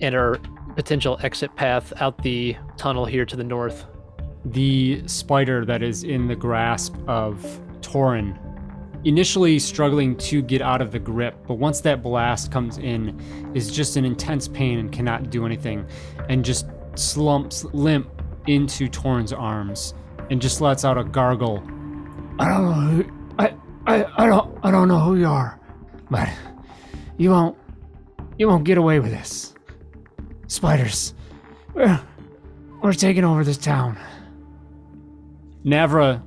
and 0.00 0.16
our 0.16 0.40
potential 0.74 1.16
exit 1.22 1.54
path 1.54 1.92
out 1.98 2.24
the 2.24 2.56
tunnel 2.76 3.04
here 3.04 3.24
to 3.24 3.36
the 3.36 3.44
north. 3.44 3.86
The 4.46 5.06
spider 5.06 5.64
that 5.66 5.84
is 5.84 6.02
in 6.02 6.26
the 6.26 6.34
grasp 6.34 6.96
of 7.06 7.40
Torin, 7.82 8.36
initially 9.04 9.60
struggling 9.60 10.16
to 10.16 10.42
get 10.42 10.60
out 10.60 10.82
of 10.82 10.90
the 10.90 10.98
grip, 10.98 11.36
but 11.46 11.54
once 11.54 11.82
that 11.82 12.02
blast 12.02 12.50
comes 12.50 12.78
in, 12.78 13.16
is 13.54 13.70
just 13.70 13.96
an 13.96 14.04
intense 14.04 14.48
pain 14.48 14.80
and 14.80 14.90
cannot 14.90 15.30
do 15.30 15.46
anything, 15.46 15.86
and 16.28 16.44
just 16.44 16.66
slumps 16.96 17.64
limp 17.66 18.13
into 18.46 18.88
Torin's 18.88 19.32
arms 19.32 19.94
and 20.30 20.40
just 20.40 20.60
lets 20.60 20.84
out 20.84 20.98
a 20.98 21.04
gargle. 21.04 21.62
I 22.38 22.48
don't 22.48 22.64
know 22.64 22.72
who, 22.72 23.34
I, 23.38 23.54
I, 23.86 24.24
I 24.24 24.26
don't 24.26 24.58
I 24.62 24.70
don't 24.70 24.88
know 24.88 25.00
who 25.00 25.16
you 25.16 25.26
are, 25.26 25.60
but 26.10 26.28
you 27.16 27.30
won't 27.30 27.56
you 28.38 28.48
won't 28.48 28.64
get 28.64 28.78
away 28.78 28.98
with 28.98 29.10
this. 29.10 29.54
Spiders, 30.46 31.14
we're, 31.72 32.00
we're 32.82 32.92
taking 32.92 33.24
over 33.24 33.44
this 33.44 33.56
town. 33.56 33.98
Navra, 35.64 36.22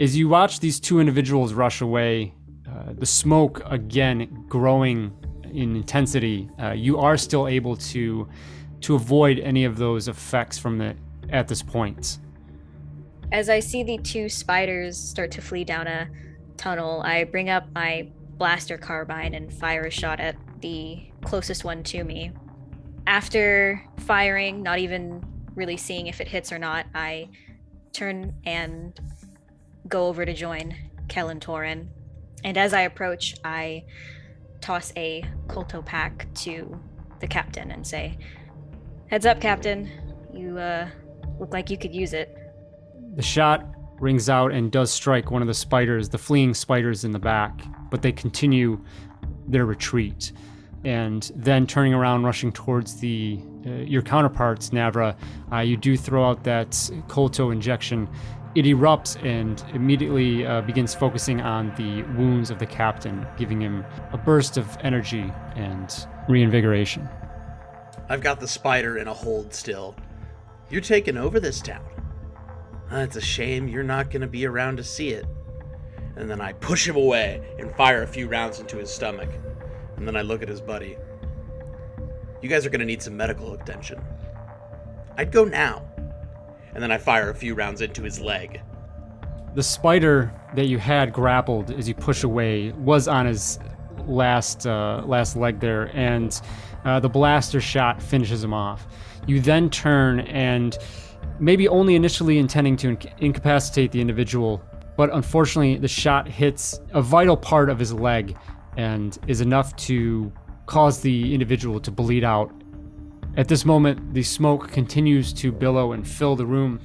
as 0.00 0.16
you 0.16 0.28
watch 0.28 0.60
these 0.60 0.78
two 0.78 1.00
individuals 1.00 1.54
rush 1.54 1.80
away, 1.80 2.34
uh, 2.68 2.92
the 2.92 3.06
smoke 3.06 3.62
again 3.66 4.44
growing 4.48 5.12
in 5.44 5.76
intensity, 5.76 6.50
uh, 6.62 6.72
you 6.72 6.98
are 6.98 7.16
still 7.16 7.48
able 7.48 7.76
to 7.76 8.28
to 8.80 8.94
avoid 8.94 9.38
any 9.40 9.64
of 9.64 9.76
those 9.76 10.08
effects 10.08 10.58
from 10.58 10.78
the 10.78 10.94
at 11.30 11.48
this 11.48 11.62
point. 11.62 12.18
As 13.30 13.48
I 13.48 13.60
see 13.60 13.82
the 13.82 13.98
two 13.98 14.28
spiders 14.28 14.96
start 14.96 15.30
to 15.32 15.42
flee 15.42 15.64
down 15.64 15.86
a 15.86 16.08
tunnel, 16.56 17.02
I 17.02 17.24
bring 17.24 17.50
up 17.50 17.66
my 17.74 18.08
blaster 18.38 18.78
carbine 18.78 19.34
and 19.34 19.52
fire 19.52 19.84
a 19.84 19.90
shot 19.90 20.20
at 20.20 20.36
the 20.60 21.10
closest 21.22 21.64
one 21.64 21.82
to 21.84 22.04
me. 22.04 22.32
After 23.06 23.84
firing, 23.98 24.62
not 24.62 24.78
even 24.78 25.24
really 25.54 25.76
seeing 25.76 26.06
if 26.06 26.20
it 26.20 26.28
hits 26.28 26.52
or 26.52 26.58
not, 26.58 26.86
I 26.94 27.28
turn 27.92 28.34
and 28.44 28.98
go 29.88 30.06
over 30.06 30.24
to 30.24 30.32
join 30.32 30.74
Kel 31.08 31.28
and 31.28 31.40
Torin. 31.40 31.88
And 32.44 32.56
as 32.56 32.72
I 32.72 32.82
approach, 32.82 33.36
I 33.44 33.84
toss 34.60 34.92
a 34.96 35.24
Kolto 35.48 35.84
pack 35.84 36.32
to 36.34 36.80
the 37.20 37.26
captain 37.26 37.70
and 37.70 37.86
say, 37.86 38.18
Heads 39.08 39.26
up, 39.26 39.40
Captain. 39.40 39.90
You 40.32 40.58
uh, 40.58 40.90
look 41.38 41.52
like 41.52 41.70
you 41.70 41.78
could 41.78 41.94
use 41.94 42.12
it. 42.12 42.36
The 43.14 43.22
shot 43.22 43.66
rings 44.00 44.28
out 44.28 44.52
and 44.52 44.70
does 44.70 44.90
strike 44.90 45.30
one 45.30 45.42
of 45.42 45.48
the 45.48 45.54
spiders, 45.54 46.08
the 46.08 46.18
fleeing 46.18 46.54
spiders 46.54 47.04
in 47.04 47.12
the 47.12 47.18
back, 47.18 47.60
but 47.90 48.02
they 48.02 48.12
continue 48.12 48.80
their 49.46 49.66
retreat. 49.66 50.32
And 50.84 51.30
then 51.34 51.66
turning 51.66 51.92
around, 51.92 52.22
rushing 52.22 52.52
towards 52.52 53.00
the 53.00 53.40
uh, 53.66 53.70
your 53.70 54.02
counterparts, 54.02 54.70
Navra, 54.70 55.16
uh, 55.52 55.58
you 55.58 55.76
do 55.76 55.96
throw 55.96 56.28
out 56.28 56.44
that 56.44 56.70
Kolto 57.08 57.52
injection. 57.52 58.08
It 58.54 58.64
erupts 58.64 59.22
and 59.24 59.62
immediately 59.74 60.46
uh, 60.46 60.60
begins 60.62 60.94
focusing 60.94 61.40
on 61.40 61.74
the 61.76 62.02
wounds 62.16 62.50
of 62.50 62.58
the 62.60 62.66
captain, 62.66 63.26
giving 63.36 63.60
him 63.60 63.84
a 64.12 64.18
burst 64.18 64.56
of 64.56 64.76
energy 64.82 65.32
and 65.56 66.06
reinvigoration. 66.28 67.08
I've 68.08 68.22
got 68.22 68.40
the 68.40 68.48
spider 68.48 68.98
in 68.98 69.08
a 69.08 69.14
hold 69.14 69.52
still. 69.52 69.96
You're 70.70 70.80
taking 70.80 71.16
over 71.16 71.40
this 71.40 71.60
town. 71.60 71.84
It's 72.90 73.16
a 73.16 73.20
shame 73.20 73.68
you're 73.68 73.82
not 73.82 74.10
going 74.10 74.22
to 74.22 74.26
be 74.26 74.46
around 74.46 74.76
to 74.76 74.84
see 74.84 75.10
it. 75.10 75.26
And 76.16 76.28
then 76.28 76.40
I 76.40 76.52
push 76.52 76.86
him 76.86 76.96
away 76.96 77.54
and 77.58 77.74
fire 77.74 78.02
a 78.02 78.06
few 78.06 78.28
rounds 78.28 78.60
into 78.60 78.76
his 78.76 78.90
stomach. 78.90 79.30
And 79.96 80.06
then 80.06 80.16
I 80.16 80.22
look 80.22 80.42
at 80.42 80.48
his 80.48 80.60
buddy. 80.60 80.96
You 82.42 82.48
guys 82.48 82.66
are 82.66 82.70
going 82.70 82.80
to 82.80 82.86
need 82.86 83.02
some 83.02 83.16
medical 83.16 83.54
attention. 83.54 84.00
I'd 85.16 85.32
go 85.32 85.44
now. 85.44 85.84
And 86.74 86.82
then 86.82 86.92
I 86.92 86.98
fire 86.98 87.30
a 87.30 87.34
few 87.34 87.54
rounds 87.54 87.80
into 87.80 88.02
his 88.02 88.20
leg. 88.20 88.60
The 89.54 89.62
spider 89.62 90.32
that 90.54 90.66
you 90.66 90.78
had 90.78 91.12
grappled 91.12 91.70
as 91.70 91.88
you 91.88 91.94
push 91.94 92.24
away 92.24 92.72
was 92.72 93.08
on 93.08 93.26
his 93.26 93.58
last 94.06 94.66
uh, 94.66 95.02
last 95.04 95.36
leg 95.36 95.60
there, 95.60 95.90
and 95.96 96.40
uh, 96.84 97.00
the 97.00 97.08
blaster 97.08 97.60
shot 97.60 98.00
finishes 98.00 98.44
him 98.44 98.54
off. 98.54 98.86
You 99.28 99.40
then 99.40 99.68
turn 99.70 100.20
and 100.20 100.76
maybe 101.38 101.68
only 101.68 101.94
initially 101.94 102.38
intending 102.38 102.76
to 102.78 102.96
inc- 102.96 103.12
incapacitate 103.20 103.92
the 103.92 104.00
individual, 104.00 104.62
but 104.96 105.12
unfortunately 105.12 105.76
the 105.76 105.86
shot 105.86 106.26
hits 106.26 106.80
a 106.92 107.02
vital 107.02 107.36
part 107.36 107.68
of 107.68 107.78
his 107.78 107.92
leg 107.92 108.36
and 108.76 109.18
is 109.26 109.40
enough 109.40 109.76
to 109.76 110.32
cause 110.66 111.00
the 111.00 111.34
individual 111.34 111.78
to 111.80 111.90
bleed 111.90 112.24
out. 112.24 112.50
At 113.36 113.48
this 113.48 113.64
moment, 113.64 114.14
the 114.14 114.22
smoke 114.22 114.72
continues 114.72 115.32
to 115.34 115.52
billow 115.52 115.92
and 115.92 116.08
fill 116.08 116.34
the 116.34 116.46
room. 116.46 116.80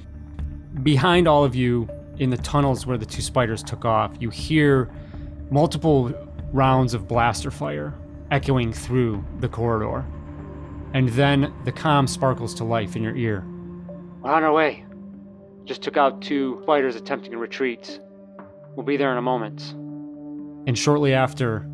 Behind 0.82 1.26
all 1.26 1.44
of 1.44 1.54
you, 1.54 1.88
in 2.18 2.30
the 2.30 2.36
tunnels 2.36 2.86
where 2.86 2.98
the 2.98 3.06
two 3.06 3.22
spiders 3.22 3.62
took 3.62 3.84
off, 3.84 4.12
you 4.20 4.30
hear 4.30 4.90
multiple 5.50 6.12
rounds 6.52 6.94
of 6.94 7.08
blaster 7.08 7.50
fire 7.50 7.94
echoing 8.30 8.72
through 8.72 9.24
the 9.40 9.48
corridor. 9.48 10.04
And 10.94 11.08
then 11.10 11.52
the 11.64 11.72
comm 11.72 12.08
sparkles 12.08 12.54
to 12.54 12.64
life 12.64 12.94
in 12.96 13.02
your 13.02 13.16
ear. 13.16 13.44
We're 14.22 14.30
on 14.30 14.44
our 14.44 14.52
way. 14.52 14.84
Just 15.64 15.82
took 15.82 15.96
out 15.96 16.22
two 16.22 16.60
spiders 16.62 16.94
attempting 16.94 17.34
a 17.34 17.38
retreat. 17.38 18.00
We'll 18.76 18.86
be 18.86 18.96
there 18.96 19.10
in 19.10 19.18
a 19.18 19.22
moment. 19.22 19.72
And 20.66 20.78
shortly 20.78 21.12
after, 21.12 21.68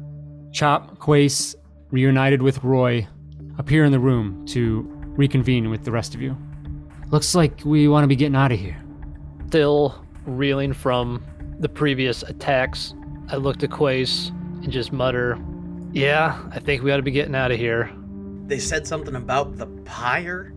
Chop, 0.53 0.99
Quace, 0.99 1.55
reunited 1.91 2.43
with 2.43 2.65
Roy, 2.65 3.07
appear 3.59 3.85
in 3.85 3.93
the 3.93 4.01
room 4.01 4.45
to 4.47 4.83
reconvene 5.17 5.71
with 5.71 5.85
the 5.85 5.93
rest 5.93 6.15
of 6.15 6.23
you. 6.23 6.37
Looks 7.11 7.35
like 7.35 7.61
we 7.65 7.89
want 7.89 8.05
to 8.05 8.09
be 8.09 8.17
getting 8.17 8.37
out 8.37 8.53
of 8.53 8.59
here. 8.59 8.83
Still 9.49 10.03
reeling 10.25 10.73
from 10.73 11.23
the 11.59 11.69
previous 11.69 12.23
attacks, 12.23 12.95
I 13.29 13.37
look 13.37 13.59
to 13.59 13.69
Quace 13.69 14.29
and 14.63 14.71
just 14.71 14.93
mutter, 14.93 15.39
Yeah, 15.93 16.41
I 16.53 16.59
think 16.59 16.83
we 16.83 16.91
ought 16.91 16.97
to 16.97 17.03
be 17.03 17.11
getting 17.11 17.35
out 17.35 17.51
of 17.51 17.59
here. 17.59 17.91
They 18.51 18.59
said 18.59 18.85
something 18.85 19.15
about 19.15 19.59
the 19.59 19.69
pyre? 19.85 20.53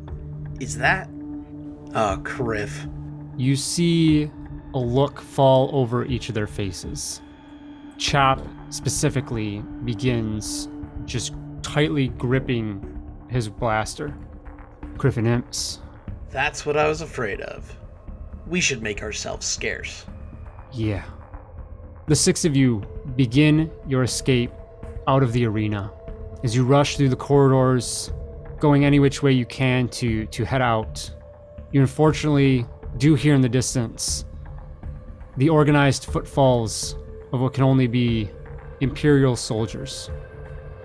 Is 0.60 0.76
that? 0.80 1.08
Oh, 1.94 2.20
Criff. 2.24 2.88
You 3.38 3.56
see 3.56 4.32
a 4.74 4.80
look 4.80 5.22
fall 5.22 5.70
over 5.74 6.04
each 6.04 6.28
of 6.28 6.34
their 6.34 6.48
faces. 6.48 7.22
Chop 8.00 8.42
specifically 8.70 9.60
begins 9.86 10.70
just 11.06 11.36
tightly 11.62 12.08
gripping 12.08 13.00
his 13.30 13.48
blaster. 13.48 14.18
Griffin 14.98 15.28
Imps. 15.28 15.80
That's 16.32 16.66
what 16.66 16.78
I 16.78 16.88
was 16.88 17.02
afraid 17.02 17.42
of. 17.42 17.78
We 18.48 18.60
should 18.60 18.82
make 18.82 19.04
ourselves 19.04 19.46
scarce. 19.46 20.04
Yeah. 20.72 21.04
The 22.08 22.16
six 22.16 22.44
of 22.44 22.56
you 22.56 22.82
begin 23.16 23.70
your 23.88 24.02
escape 24.02 24.52
out 25.08 25.22
of 25.22 25.32
the 25.32 25.46
arena 25.46 25.92
as 26.44 26.56
you 26.56 26.64
rush 26.66 26.98
through 26.98 27.10
the 27.10 27.16
corridors, 27.16 28.12
going 28.60 28.86
any 28.86 29.00
which 29.00 29.24
way 29.24 29.32
you 29.32 29.46
can 29.46 29.88
to, 29.90 30.26
to 30.28 30.44
head 30.44 30.62
out. 30.62 31.10
You 31.72 31.82
unfortunately 31.82 32.66
do 32.98 33.16
hear 33.16 33.34
in 33.34 33.42
the 33.42 33.50
distance 33.50 34.26
the 35.38 35.50
organized 35.50 36.06
footfalls 36.06 36.96
of 37.32 37.42
what 37.42 37.54
can 37.54 37.64
only 37.64 37.88
be 37.88 38.30
Imperial 38.82 39.36
soldiers. 39.36 40.10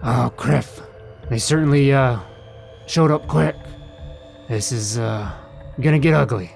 Oh, 0.03 0.33
Criff. 0.37 0.81
They 1.29 1.38
certainly, 1.38 1.92
uh, 1.92 2.21
showed 2.87 3.11
up 3.11 3.27
quick. 3.27 3.57
This 4.49 4.73
is, 4.73 4.99
uh, 4.99 5.31
gonna 5.81 5.99
get 5.99 6.14
ugly. 6.14 6.51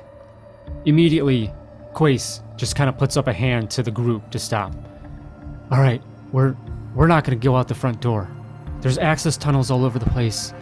Immediately, 0.85 1.53
Quace 1.93 2.41
just 2.57 2.75
kind 2.75 2.89
of 2.89 2.97
puts 2.97 3.17
up 3.17 3.27
a 3.27 3.33
hand 3.33 3.71
to 3.73 3.83
the 3.83 3.91
group 3.91 4.31
to 4.31 4.39
stop. 4.39 4.73
All 5.71 5.81
right, 5.81 6.03
we're 6.33 6.57
we're 6.95 7.07
not 7.07 7.25
to 7.25 7.35
go 7.37 7.57
out 7.57 7.69
the 7.69 7.75
front 7.75 8.01
door. 8.01 8.29
There's 8.83 8.99
access 8.99 9.37
tunnels 9.37 9.71
all 9.71 9.85
over 9.85 9.99
the 9.99 10.11
place. 10.11 10.53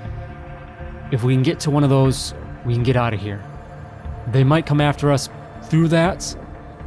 If 1.10 1.24
we 1.24 1.34
can 1.34 1.42
get 1.42 1.58
to 1.60 1.70
one 1.70 1.82
of 1.82 1.90
those, 1.90 2.34
we 2.64 2.74
can 2.74 2.82
get 2.82 2.94
out 2.94 3.14
of 3.14 3.20
here. 3.20 3.42
They 4.28 4.44
might 4.44 4.66
come 4.66 4.80
after 4.80 5.10
us 5.10 5.28
through 5.64 5.88
that, 5.88 6.36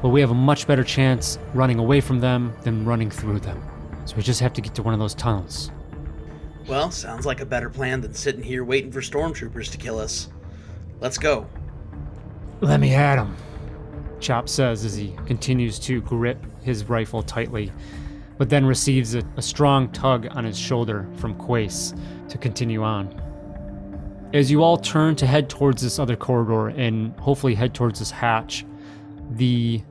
but 0.01 0.09
we 0.09 0.21
have 0.21 0.31
a 0.31 0.35
much 0.35 0.67
better 0.67 0.83
chance 0.83 1.39
running 1.53 1.79
away 1.79 2.01
from 2.01 2.19
them 2.19 2.53
than 2.61 2.85
running 2.85 3.09
through 3.09 3.39
them. 3.39 3.61
So 4.05 4.15
we 4.15 4.21
just 4.21 4.39
have 4.41 4.53
to 4.53 4.61
get 4.61 4.75
to 4.75 4.83
one 4.83 4.93
of 4.93 4.99
those 4.99 5.15
tunnels. 5.15 5.71
Well, 6.67 6.91
sounds 6.91 7.25
like 7.25 7.41
a 7.41 7.45
better 7.45 7.69
plan 7.69 8.01
than 8.01 8.13
sitting 8.13 8.43
here 8.43 8.63
waiting 8.63 8.91
for 8.91 9.01
stormtroopers 9.01 9.71
to 9.71 9.77
kill 9.77 9.99
us. 9.99 10.29
Let's 11.01 11.17
go. 11.17 11.47
Let 12.61 12.79
me 12.79 12.93
at 12.93 13.17
him, 13.17 13.35
Chop 14.19 14.47
says 14.47 14.85
as 14.85 14.95
he 14.95 15.15
continues 15.25 15.79
to 15.79 15.99
grip 16.01 16.37
his 16.61 16.85
rifle 16.85 17.23
tightly, 17.23 17.71
but 18.37 18.49
then 18.49 18.65
receives 18.65 19.15
a, 19.15 19.23
a 19.37 19.41
strong 19.41 19.91
tug 19.91 20.27
on 20.31 20.43
his 20.43 20.57
shoulder 20.57 21.07
from 21.15 21.35
Quace 21.35 21.93
to 22.29 22.37
continue 22.37 22.83
on. 22.83 23.19
As 24.33 24.49
you 24.49 24.63
all 24.63 24.77
turn 24.77 25.15
to 25.17 25.27
head 25.27 25.49
towards 25.49 25.81
this 25.81 25.99
other 25.99 26.15
corridor 26.15 26.69
and 26.69 27.17
hopefully 27.19 27.53
head 27.53 27.75
towards 27.75 27.99
this 27.99 28.09
hatch, 28.09 28.65
the 29.31 29.81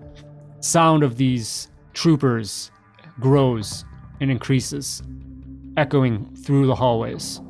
sound 0.60 1.02
of 1.02 1.16
these 1.16 1.70
troopers 1.94 2.70
grows 3.20 3.84
and 4.20 4.30
increases, 4.30 5.02
echoing 5.76 6.34
through 6.34 6.66
the 6.66 6.74
hallways. 6.74 7.40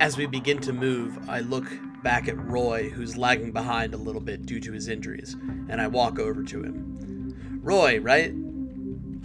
As 0.00 0.16
we 0.16 0.26
begin 0.26 0.58
to 0.62 0.72
move, 0.72 1.18
I 1.28 1.40
look 1.40 1.66
back 2.02 2.28
at 2.28 2.36
Roy, 2.36 2.90
who's 2.90 3.16
lagging 3.16 3.52
behind 3.52 3.94
a 3.94 3.96
little 3.96 4.20
bit 4.20 4.44
due 4.44 4.60
to 4.60 4.72
his 4.72 4.88
injuries, 4.88 5.34
and 5.68 5.80
I 5.80 5.86
walk 5.86 6.18
over 6.18 6.42
to 6.42 6.62
him. 6.62 7.60
Roy, 7.62 7.98
right? 8.00 8.34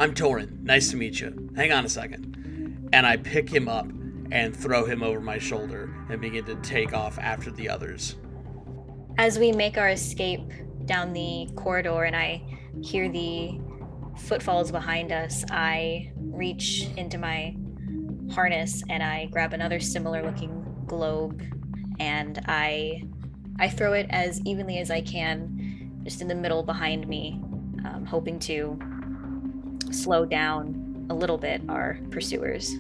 I'm 0.02 0.14
Torin. 0.14 0.62
Nice 0.62 0.92
to 0.92 0.96
meet 0.96 1.20
you. 1.20 1.50
Hang 1.58 1.74
on 1.74 1.84
a 1.84 1.90
second. 1.90 2.90
And 2.94 3.06
I 3.06 3.18
pick 3.18 3.50
him 3.50 3.68
up 3.68 3.86
and 4.32 4.56
throw 4.56 4.86
him 4.86 5.04
over 5.04 5.20
my 5.20 5.40
shoulder 5.40 5.94
and 6.10 6.22
begin 6.22 6.46
to 6.46 6.56
take 6.62 6.94
off 6.94 7.20
after 7.20 7.52
the 7.52 7.68
others. 7.68 8.16
As 9.18 9.38
we 9.38 9.52
make 9.52 9.78
our 9.78 9.90
escape 9.90 10.54
down 10.86 11.12
the 11.12 11.50
corridor 11.58 12.04
and 12.04 12.16
I 12.16 12.42
hear 12.82 13.10
the 13.10 13.60
footfalls 14.16 14.72
behind 14.72 15.12
us, 15.12 15.44
I 15.52 16.14
reach 16.18 16.88
into 16.96 17.18
my 17.18 17.58
harness 18.32 18.82
and 18.88 19.04
I 19.04 19.26
grab 19.26 19.52
another 19.52 19.82
similar 19.82 20.24
looking 20.24 20.66
globe 20.88 21.44
and 22.00 22.42
I 22.48 23.04
I 23.60 23.68
throw 23.68 23.92
it 23.92 24.08
as 24.12 24.40
evenly 24.46 24.78
as 24.78 24.92
I 24.92 25.02
can 25.02 26.00
just 26.06 26.22
in 26.22 26.30
the 26.30 26.36
middle 26.36 26.64
behind 26.64 27.06
me, 27.06 27.42
um, 27.84 28.06
hoping 28.06 28.40
to 28.40 28.80
slow 29.92 30.26
down 30.26 31.08
a 31.10 31.14
little 31.14 31.38
bit 31.38 31.62
our 31.70 32.00
pursuers. 32.12 32.76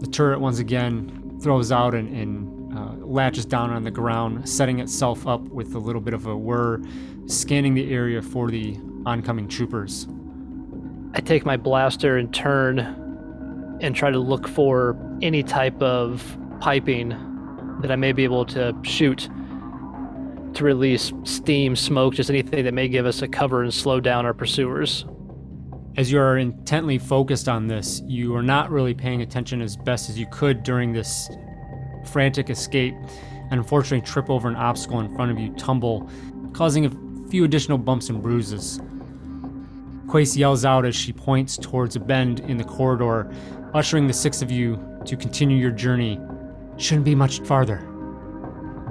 The 0.00 0.08
turret 0.10 0.40
once 0.40 0.58
again 0.58 1.38
throws 1.42 1.72
out 1.72 1.94
and, 1.94 2.08
and 2.14 2.76
uh, 2.76 2.92
latches 3.04 3.44
down 3.44 3.70
on 3.70 3.84
the 3.84 3.90
ground, 3.90 4.48
setting 4.48 4.78
itself 4.80 5.26
up 5.26 5.40
with 5.48 5.74
a 5.74 5.78
little 5.78 6.00
bit 6.00 6.14
of 6.14 6.26
a 6.26 6.36
whir, 6.36 6.80
scanning 7.26 7.74
the 7.74 7.92
area 7.92 8.22
for 8.22 8.50
the 8.50 8.76
oncoming 9.06 9.48
troopers. 9.48 10.06
I 11.14 11.20
take 11.20 11.46
my 11.46 11.56
blaster 11.56 12.16
and 12.16 12.32
turn 12.32 12.78
and 13.80 13.94
try 13.94 14.10
to 14.10 14.18
look 14.18 14.46
for 14.46 14.96
any 15.22 15.42
type 15.42 15.80
of 15.82 16.36
piping 16.60 17.10
that 17.80 17.90
I 17.90 17.96
may 17.96 18.12
be 18.12 18.24
able 18.24 18.44
to 18.46 18.76
shoot 18.82 19.28
to 20.54 20.64
release 20.64 21.12
steam, 21.24 21.76
smoke, 21.76 22.14
just 22.14 22.30
anything 22.30 22.64
that 22.64 22.74
may 22.74 22.88
give 22.88 23.06
us 23.06 23.22
a 23.22 23.28
cover 23.28 23.62
and 23.62 23.72
slow 23.72 24.00
down 24.00 24.26
our 24.26 24.34
pursuers. 24.34 25.04
As 25.98 26.12
you 26.12 26.20
are 26.20 26.38
intently 26.38 26.96
focused 26.96 27.48
on 27.48 27.66
this, 27.66 28.02
you 28.06 28.32
are 28.36 28.42
not 28.42 28.70
really 28.70 28.94
paying 28.94 29.20
attention 29.20 29.60
as 29.60 29.76
best 29.76 30.08
as 30.08 30.16
you 30.16 30.26
could 30.30 30.62
during 30.62 30.92
this 30.92 31.28
frantic 32.12 32.50
escape, 32.50 32.94
and 33.50 33.54
unfortunately 33.54 34.06
trip 34.06 34.30
over 34.30 34.46
an 34.46 34.54
obstacle 34.54 35.00
in 35.00 35.12
front 35.16 35.32
of 35.32 35.40
you, 35.40 35.52
tumble, 35.56 36.08
causing 36.52 36.86
a 36.86 37.28
few 37.30 37.42
additional 37.42 37.78
bumps 37.78 38.10
and 38.10 38.22
bruises. 38.22 38.80
Quace 40.06 40.36
yells 40.36 40.64
out 40.64 40.84
as 40.84 40.94
she 40.94 41.12
points 41.12 41.56
towards 41.56 41.96
a 41.96 42.00
bend 42.00 42.38
in 42.48 42.58
the 42.58 42.64
corridor, 42.64 43.28
ushering 43.74 44.06
the 44.06 44.12
six 44.12 44.40
of 44.40 44.52
you 44.52 44.80
to 45.04 45.16
continue 45.16 45.56
your 45.56 45.72
journey. 45.72 46.20
Shouldn't 46.76 47.06
be 47.06 47.16
much 47.16 47.40
farther. 47.40 47.84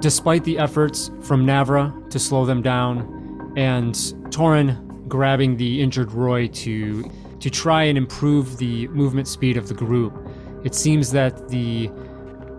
Despite 0.00 0.44
the 0.44 0.58
efforts 0.58 1.10
from 1.22 1.46
Navra 1.46 2.10
to 2.10 2.18
slow 2.18 2.44
them 2.44 2.60
down, 2.60 3.54
and 3.56 3.94
Torin 4.28 4.84
grabbing 5.08 5.56
the 5.56 5.80
injured 5.80 6.12
Roy 6.12 6.48
to 6.48 7.10
to 7.40 7.50
try 7.50 7.84
and 7.84 7.96
improve 7.96 8.58
the 8.58 8.88
movement 8.88 9.28
speed 9.28 9.56
of 9.56 9.68
the 9.68 9.74
group, 9.74 10.12
it 10.64 10.74
seems 10.74 11.12
that 11.12 11.48
the 11.48 11.88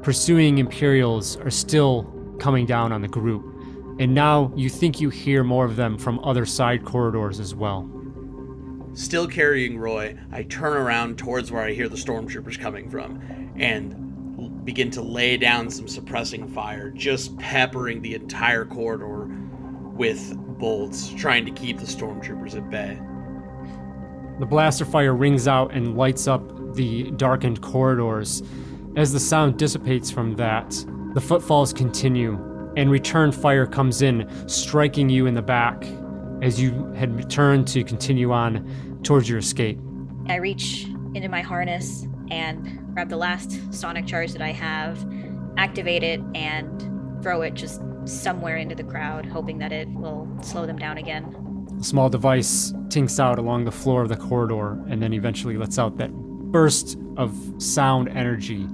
pursuing 0.02 0.58
Imperials 0.58 1.36
are 1.38 1.50
still 1.50 2.04
coming 2.40 2.66
down 2.66 2.92
on 2.94 3.02
the 3.02 3.08
group. 3.08 3.46
And 4.00 4.16
now 4.16 4.54
you 4.56 4.70
think 4.70 5.02
you 5.02 5.10
hear 5.10 5.44
more 5.44 5.66
of 5.66 5.76
them 5.76 5.98
from 5.98 6.20
other 6.20 6.46
side 6.46 6.86
corridors 6.86 7.42
as 7.42 7.54
well. 7.54 7.90
Still 8.94 9.28
carrying 9.28 9.78
Roy, 9.78 10.18
I 10.32 10.44
turn 10.44 10.78
around 10.78 11.18
towards 11.18 11.52
where 11.52 11.64
I 11.64 11.74
hear 11.74 11.90
the 11.90 11.98
stormtroopers 11.98 12.58
coming 12.58 12.90
from 12.90 13.22
and 13.58 14.64
begin 14.64 14.90
to 14.92 15.02
lay 15.02 15.36
down 15.36 15.70
some 15.70 15.88
suppressing 15.88 16.48
fire, 16.48 16.90
just 16.90 17.38
peppering 17.38 18.02
the 18.02 18.16
entire 18.16 18.66
corridor 18.66 19.30
with 19.94 20.38
bolts, 20.60 21.10
trying 21.10 21.46
to 21.46 21.52
keep 21.52 21.80
the 21.80 21.86
stormtroopers 21.86 22.56
at 22.56 22.70
bay. 22.70 23.00
The 24.40 24.46
blaster 24.46 24.86
fire 24.86 25.16
rings 25.16 25.48
out 25.48 25.74
and 25.74 25.98
lights 25.98 26.28
up 26.28 26.76
the 26.76 27.12
darkened 27.12 27.62
corridors. 27.62 28.44
As 28.96 29.12
the 29.12 29.20
sound 29.20 29.58
dissipates 29.58 30.12
from 30.12 30.36
that, 30.36 30.70
the 31.14 31.22
footfalls 31.22 31.74
continue, 31.74 32.34
and 32.78 32.92
return 32.92 33.32
fire 33.32 33.66
comes 33.66 34.02
in, 34.02 34.30
striking 34.48 35.10
you 35.10 35.26
in 35.26 35.34
the 35.34 35.42
back 35.42 35.86
as 36.42 36.62
you 36.62 36.86
had 36.94 37.30
turned 37.30 37.68
to 37.68 37.84
continue 37.84 38.32
on 38.32 39.00
towards 39.04 39.28
your 39.28 39.40
escape. 39.40 39.80
I 40.28 40.36
reach 40.36 40.86
into 41.16 41.28
my 41.28 41.42
harness 41.42 42.08
and 42.30 42.94
grab 42.94 43.10
the 43.10 43.18
last 43.18 43.74
sonic 43.74 44.06
charge 44.06 44.32
that 44.34 44.42
I 44.42 44.52
have, 44.52 45.06
activate 45.58 46.04
it, 46.04 46.22
and 46.36 47.24
throw 47.24 47.42
it 47.42 47.56
just 47.56 47.82
somewhere 48.10 48.58
into 48.58 48.76
the 48.76 48.84
crowd, 48.84 49.26
hoping 49.26 49.58
that 49.60 49.72
it 49.72 49.88
will 49.90 50.28
slow 50.42 50.66
them 50.66 50.78
down 50.78 50.98
again. 50.98 51.68
A 51.80 51.84
small 51.84 52.10
device 52.10 52.74
tinks 52.90 53.20
out 53.20 53.40
along 53.40 53.66
the 53.66 53.72
floor 53.72 54.02
of 54.02 54.10
the 54.10 54.18
corridor 54.18 54.74
and 54.90 55.02
then 55.02 55.14
eventually 55.14 55.58
lets 55.58 55.78
out 55.78 55.98
that 55.98 56.12
burst 56.12 56.98
of 57.18 57.36
sound 57.58 58.10
energy. 58.10 58.68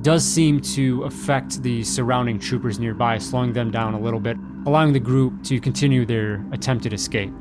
Does 0.00 0.24
seem 0.24 0.60
to 0.60 1.02
affect 1.04 1.62
the 1.62 1.84
surrounding 1.84 2.38
troopers 2.38 2.78
nearby, 2.78 3.18
slowing 3.18 3.52
them 3.52 3.70
down 3.70 3.94
a 3.94 4.00
little 4.00 4.20
bit, 4.20 4.36
allowing 4.66 4.92
the 4.92 5.00
group 5.00 5.42
to 5.44 5.60
continue 5.60 6.06
their 6.06 6.44
attempted 6.52 6.92
escape. 6.92 7.32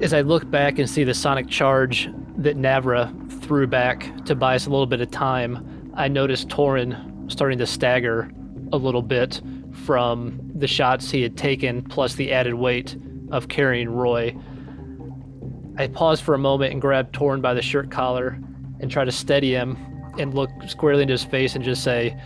As 0.00 0.12
I 0.12 0.20
look 0.20 0.50
back 0.50 0.78
and 0.78 0.88
see 0.88 1.04
the 1.04 1.14
sonic 1.14 1.48
charge 1.48 2.08
that 2.36 2.56
Navra 2.56 3.10
threw 3.42 3.66
back 3.66 4.24
to 4.26 4.34
buy 4.34 4.54
us 4.54 4.66
a 4.66 4.70
little 4.70 4.86
bit 4.86 5.00
of 5.00 5.10
time, 5.10 5.92
I 5.94 6.08
notice 6.08 6.44
Torin 6.44 7.30
starting 7.30 7.58
to 7.58 7.66
stagger 7.66 8.30
a 8.72 8.76
little 8.76 9.02
bit 9.02 9.40
from 9.76 10.40
the 10.54 10.66
shots 10.66 11.10
he 11.10 11.22
had 11.22 11.36
taken, 11.36 11.82
plus 11.82 12.14
the 12.14 12.32
added 12.32 12.54
weight 12.54 12.96
of 13.30 13.48
carrying 13.48 13.88
Roy. 13.88 14.36
I 15.78 15.88
pause 15.88 16.20
for 16.20 16.34
a 16.34 16.38
moment 16.38 16.72
and 16.72 16.80
grab 16.80 17.12
Torin 17.12 17.42
by 17.42 17.54
the 17.54 17.62
shirt 17.62 17.90
collar 17.90 18.38
and 18.80 18.90
try 18.90 19.04
to 19.04 19.12
steady 19.12 19.52
him 19.52 19.76
and 20.18 20.34
look 20.34 20.50
squarely 20.66 21.02
into 21.02 21.12
his 21.12 21.24
face 21.24 21.54
and 21.54 21.64
just 21.64 21.84
say, 21.84 22.16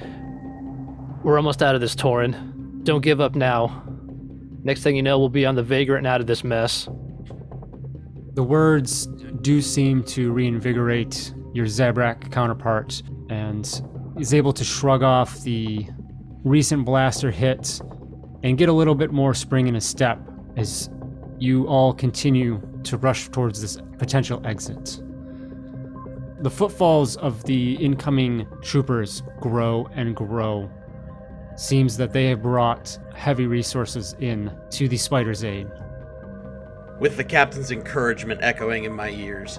We're 1.24 1.36
almost 1.36 1.62
out 1.62 1.74
of 1.74 1.80
this, 1.80 1.94
Torin. 1.94 2.84
Don't 2.84 3.02
give 3.02 3.20
up 3.20 3.34
now. 3.34 3.82
Next 4.62 4.82
thing 4.82 4.94
you 4.94 5.02
know, 5.02 5.18
we'll 5.18 5.28
be 5.28 5.46
on 5.46 5.54
the 5.54 5.62
Vagrant 5.62 6.00
and 6.00 6.06
out 6.06 6.20
of 6.20 6.26
this 6.26 6.44
mess. 6.44 6.88
The 8.34 8.42
words 8.42 9.06
do 9.42 9.60
seem 9.60 10.04
to 10.04 10.32
reinvigorate 10.32 11.34
your 11.52 11.66
Zabrak 11.66 12.30
counterpart 12.30 13.02
and 13.28 13.82
is 14.18 14.32
able 14.34 14.52
to 14.52 14.64
shrug 14.64 15.02
off 15.02 15.42
the 15.42 15.88
recent 16.44 16.84
blaster 16.84 17.30
hits 17.30 17.80
and 18.42 18.56
get 18.56 18.68
a 18.68 18.72
little 18.72 18.94
bit 18.94 19.12
more 19.12 19.34
spring 19.34 19.66
in 19.66 19.76
a 19.76 19.80
step 19.80 20.18
as 20.56 20.90
you 21.38 21.66
all 21.66 21.92
continue 21.92 22.60
to 22.84 22.96
rush 22.96 23.28
towards 23.28 23.60
this 23.60 23.78
potential 23.98 24.40
exit. 24.46 25.00
The 26.40 26.50
footfalls 26.50 27.16
of 27.16 27.44
the 27.44 27.74
incoming 27.74 28.46
troopers 28.62 29.22
grow 29.40 29.88
and 29.94 30.16
grow. 30.16 30.70
Seems 31.56 31.98
that 31.98 32.12
they 32.14 32.28
have 32.28 32.42
brought 32.42 32.98
heavy 33.14 33.46
resources 33.46 34.16
in 34.20 34.50
to 34.70 34.88
the 34.88 34.96
spider's 34.96 35.44
aid. 35.44 35.66
With 36.98 37.18
the 37.18 37.24
captain's 37.24 37.70
encouragement 37.70 38.40
echoing 38.42 38.84
in 38.84 38.92
my 38.92 39.10
ears, 39.10 39.58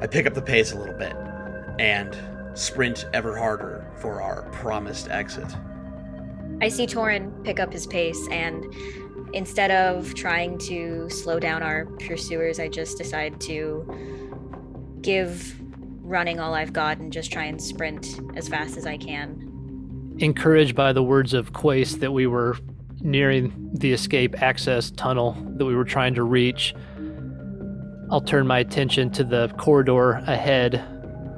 I 0.00 0.06
pick 0.06 0.26
up 0.26 0.34
the 0.34 0.42
pace 0.42 0.72
a 0.72 0.78
little 0.78 0.96
bit 0.96 1.16
and 1.80 2.16
sprint 2.54 3.06
ever 3.12 3.36
harder 3.36 3.86
for 3.96 4.20
our 4.22 4.42
promised 4.50 5.08
exit. 5.08 5.46
I 6.60 6.68
see 6.68 6.86
Torin 6.86 7.42
pick 7.44 7.58
up 7.58 7.72
his 7.72 7.86
pace, 7.86 8.28
and 8.30 8.64
instead 9.32 9.70
of 9.70 10.14
trying 10.14 10.58
to 10.58 11.08
slow 11.10 11.40
down 11.40 11.62
our 11.62 11.86
pursuers, 11.86 12.60
I 12.60 12.68
just 12.68 12.98
decide 12.98 13.40
to 13.42 13.86
give 15.00 15.58
running 16.02 16.38
all 16.38 16.54
I've 16.54 16.72
got 16.72 16.98
and 16.98 17.12
just 17.12 17.32
try 17.32 17.44
and 17.44 17.60
sprint 17.60 18.20
as 18.36 18.48
fast 18.48 18.76
as 18.76 18.86
I 18.86 18.96
can. 18.96 20.14
encouraged 20.18 20.74
by 20.74 20.92
the 20.92 21.02
words 21.02 21.34
of 21.34 21.52
Quace 21.52 21.96
that 21.96 22.12
we 22.12 22.26
were 22.26 22.56
nearing 23.00 23.70
the 23.72 23.92
escape 23.92 24.40
access 24.40 24.90
tunnel 24.92 25.36
that 25.56 25.64
we 25.64 25.74
were 25.74 25.84
trying 25.84 26.14
to 26.14 26.22
reach, 26.22 26.74
I'll 28.10 28.20
turn 28.20 28.46
my 28.46 28.58
attention 28.58 29.10
to 29.12 29.24
the 29.24 29.48
corridor 29.56 30.12
ahead, 30.26 30.84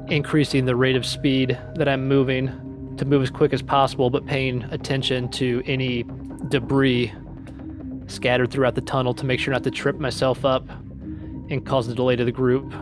increasing 0.08 0.64
the 0.64 0.76
rate 0.76 0.96
of 0.96 1.04
speed 1.06 1.58
that 1.76 1.88
I'm 1.88 2.08
moving 2.08 2.96
to 2.96 3.04
move 3.04 3.22
as 3.22 3.30
quick 3.30 3.52
as 3.52 3.62
possible, 3.62 4.10
but 4.10 4.26
paying 4.26 4.62
attention 4.64 5.28
to 5.30 5.62
any 5.66 6.04
debris 6.48 7.12
scattered 8.06 8.50
throughout 8.50 8.74
the 8.74 8.82
tunnel 8.82 9.14
to 9.14 9.24
make 9.24 9.40
sure 9.40 9.52
not 9.52 9.64
to 9.64 9.70
trip 9.70 9.98
myself 9.98 10.44
up 10.44 10.68
and 11.50 11.64
cause 11.64 11.88
a 11.88 11.94
delay 11.94 12.16
to 12.16 12.24
the 12.24 12.32
group. 12.32 12.72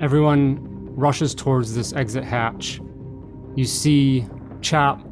Everyone 0.00 0.58
rushes 0.94 1.34
towards 1.34 1.74
this 1.74 1.92
exit 1.92 2.24
hatch. 2.24 2.80
You 3.54 3.64
see 3.64 4.26
Chop 4.62 5.04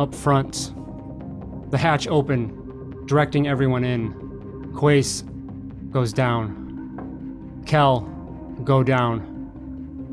up 0.00 0.12
front. 0.12 0.74
The 1.70 1.78
hatch 1.78 2.08
open, 2.08 3.04
directing 3.06 3.46
everyone 3.46 3.84
in. 3.84 4.72
Quace 4.74 5.22
goes 5.90 6.12
down. 6.12 7.62
Kel 7.66 8.00
go 8.64 8.82
down. 8.82 9.33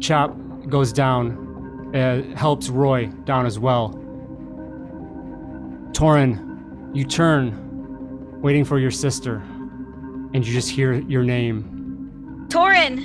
Chop 0.01 0.35
goes 0.67 0.91
down. 0.91 1.49
Uh, 1.95 2.23
helps 2.35 2.69
Roy 2.69 3.07
down 3.25 3.45
as 3.45 3.59
well. 3.59 3.91
Torin, 5.91 6.95
you 6.95 7.05
turn, 7.05 8.41
waiting 8.41 8.63
for 8.63 8.79
your 8.79 8.91
sister, 8.91 9.35
and 10.33 10.45
you 10.47 10.53
just 10.53 10.69
hear 10.69 10.93
your 10.93 11.23
name 11.23 11.81
Torin! 12.51 12.97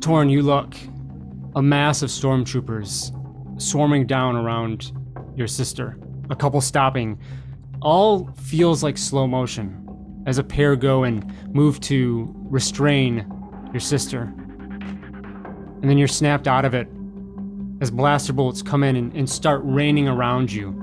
Torin, 0.00 0.30
you 0.32 0.42
look. 0.42 0.74
A 1.54 1.62
mass 1.62 2.02
of 2.02 2.10
stormtroopers 2.10 3.12
swarming 3.62 4.04
down 4.08 4.34
around 4.34 4.90
your 5.36 5.46
sister. 5.46 5.96
A 6.28 6.34
couple 6.34 6.60
stopping. 6.60 7.20
All 7.80 8.32
feels 8.34 8.82
like 8.82 8.98
slow 8.98 9.28
motion 9.28 9.78
as 10.26 10.38
a 10.38 10.42
pair 10.42 10.74
go 10.74 11.04
and 11.04 11.32
move 11.54 11.78
to 11.80 12.34
restrain 12.50 13.41
your 13.72 13.80
sister. 13.80 14.32
And 15.82 15.90
then 15.90 15.98
you're 15.98 16.08
snapped 16.08 16.46
out 16.46 16.64
of 16.64 16.74
it 16.74 16.88
as 17.80 17.90
blaster 17.90 18.32
bullets 18.32 18.62
come 18.62 18.84
in 18.84 18.94
and, 18.96 19.12
and 19.14 19.28
start 19.28 19.60
raining 19.64 20.06
around 20.06 20.52
you 20.52 20.78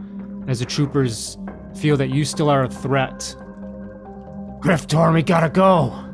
as 0.48 0.60
the 0.60 0.66
troopers 0.66 1.38
feel 1.76 1.96
that 1.98 2.10
you 2.10 2.26
still 2.26 2.50
are 2.50 2.64
a 2.64 2.70
threat. 2.70 3.36
Griff 4.60 4.88
Torn, 4.88 5.14
we 5.14 5.24
gotta 5.24 5.50
go! 5.50 6.06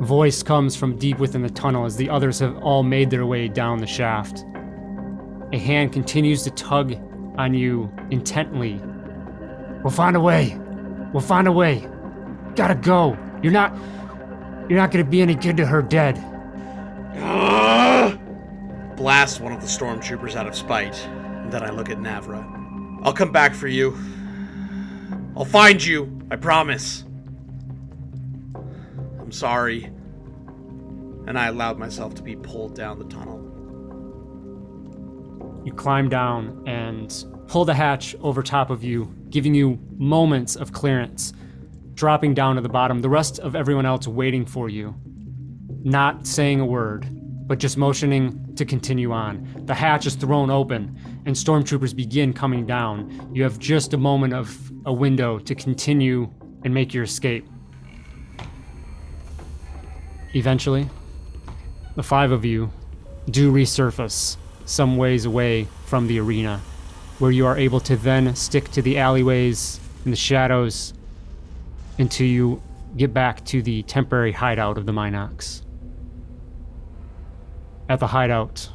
Voice 0.00 0.42
comes 0.42 0.74
from 0.74 0.96
deep 0.96 1.18
within 1.18 1.42
the 1.42 1.50
tunnel 1.50 1.84
as 1.84 1.96
the 1.96 2.08
others 2.10 2.38
have 2.38 2.56
all 2.58 2.82
made 2.82 3.10
their 3.10 3.26
way 3.26 3.48
down 3.48 3.78
the 3.78 3.86
shaft. 3.86 4.44
A 5.52 5.58
hand 5.58 5.92
continues 5.92 6.42
to 6.44 6.50
tug 6.50 6.94
on 7.36 7.54
you 7.54 7.92
intently. 8.10 8.80
We'll 9.82 9.92
find 9.92 10.16
a 10.16 10.20
way. 10.20 10.58
We'll 11.12 11.22
find 11.22 11.46
a 11.46 11.52
way. 11.52 11.88
Gotta 12.54 12.74
go. 12.74 13.16
You're 13.42 13.52
not. 13.52 13.72
You're 14.68 14.78
not 14.78 14.90
gonna 14.90 15.04
be 15.04 15.22
any 15.22 15.34
good 15.34 15.56
to 15.56 15.66
her 15.66 15.80
dead. 15.80 16.16
Blast 18.96 19.40
one 19.40 19.52
of 19.52 19.60
the 19.60 19.66
stormtroopers 19.66 20.36
out 20.36 20.46
of 20.46 20.54
spite, 20.54 20.96
and 21.06 21.50
then 21.50 21.62
I 21.62 21.70
look 21.70 21.88
at 21.88 21.98
Navra. 21.98 22.44
I'll 23.02 23.14
come 23.14 23.32
back 23.32 23.54
for 23.54 23.68
you. 23.68 23.96
I'll 25.36 25.46
find 25.46 25.82
you, 25.82 26.20
I 26.30 26.36
promise. 26.36 27.04
I'm 29.18 29.32
sorry. 29.32 29.84
And 31.26 31.38
I 31.38 31.46
allowed 31.46 31.78
myself 31.78 32.14
to 32.16 32.22
be 32.22 32.36
pulled 32.36 32.74
down 32.74 32.98
the 32.98 33.04
tunnel. 33.06 33.38
You 35.64 35.72
climb 35.72 36.08
down 36.08 36.64
and 36.66 37.24
pull 37.46 37.64
the 37.64 37.74
hatch 37.74 38.16
over 38.20 38.42
top 38.42 38.68
of 38.68 38.84
you, 38.84 39.14
giving 39.30 39.54
you 39.54 39.78
moments 39.96 40.56
of 40.56 40.72
clearance, 40.72 41.32
dropping 41.98 42.32
down 42.32 42.54
to 42.54 42.60
the 42.60 42.68
bottom, 42.68 43.00
the 43.00 43.08
rest 43.08 43.40
of 43.40 43.56
everyone 43.56 43.84
else 43.84 44.06
waiting 44.06 44.46
for 44.46 44.68
you, 44.68 44.94
not 45.82 46.24
saying 46.24 46.60
a 46.60 46.64
word, 46.64 47.04
but 47.48 47.58
just 47.58 47.76
motioning 47.76 48.54
to 48.54 48.64
continue 48.64 49.10
on. 49.10 49.44
The 49.66 49.74
hatch 49.74 50.06
is 50.06 50.14
thrown 50.14 50.48
open, 50.48 50.96
and 51.26 51.34
stormtroopers 51.34 51.96
begin 51.96 52.32
coming 52.32 52.66
down. 52.66 53.30
You 53.34 53.42
have 53.42 53.58
just 53.58 53.94
a 53.94 53.96
moment 53.96 54.32
of 54.32 54.70
a 54.86 54.92
window 54.92 55.40
to 55.40 55.54
continue 55.56 56.32
and 56.62 56.72
make 56.72 56.94
your 56.94 57.02
escape. 57.02 57.48
Eventually, 60.36 60.88
the 61.96 62.04
five 62.04 62.30
of 62.30 62.44
you 62.44 62.70
do 63.28 63.52
resurface 63.52 64.36
some 64.66 64.96
ways 64.98 65.24
away 65.24 65.66
from 65.86 66.06
the 66.06 66.20
arena, 66.20 66.60
where 67.18 67.32
you 67.32 67.44
are 67.44 67.58
able 67.58 67.80
to 67.80 67.96
then 67.96 68.36
stick 68.36 68.70
to 68.70 68.82
the 68.82 68.98
alleyways 68.98 69.80
and 70.04 70.12
the 70.12 70.16
shadows 70.16 70.94
until 71.98 72.26
you 72.26 72.62
get 72.96 73.12
back 73.12 73.44
to 73.46 73.62
the 73.62 73.82
temporary 73.82 74.32
hideout 74.32 74.78
of 74.78 74.86
the 74.86 74.92
Minox. 74.92 75.62
At 77.88 78.00
the 78.00 78.06
hideout, 78.06 78.70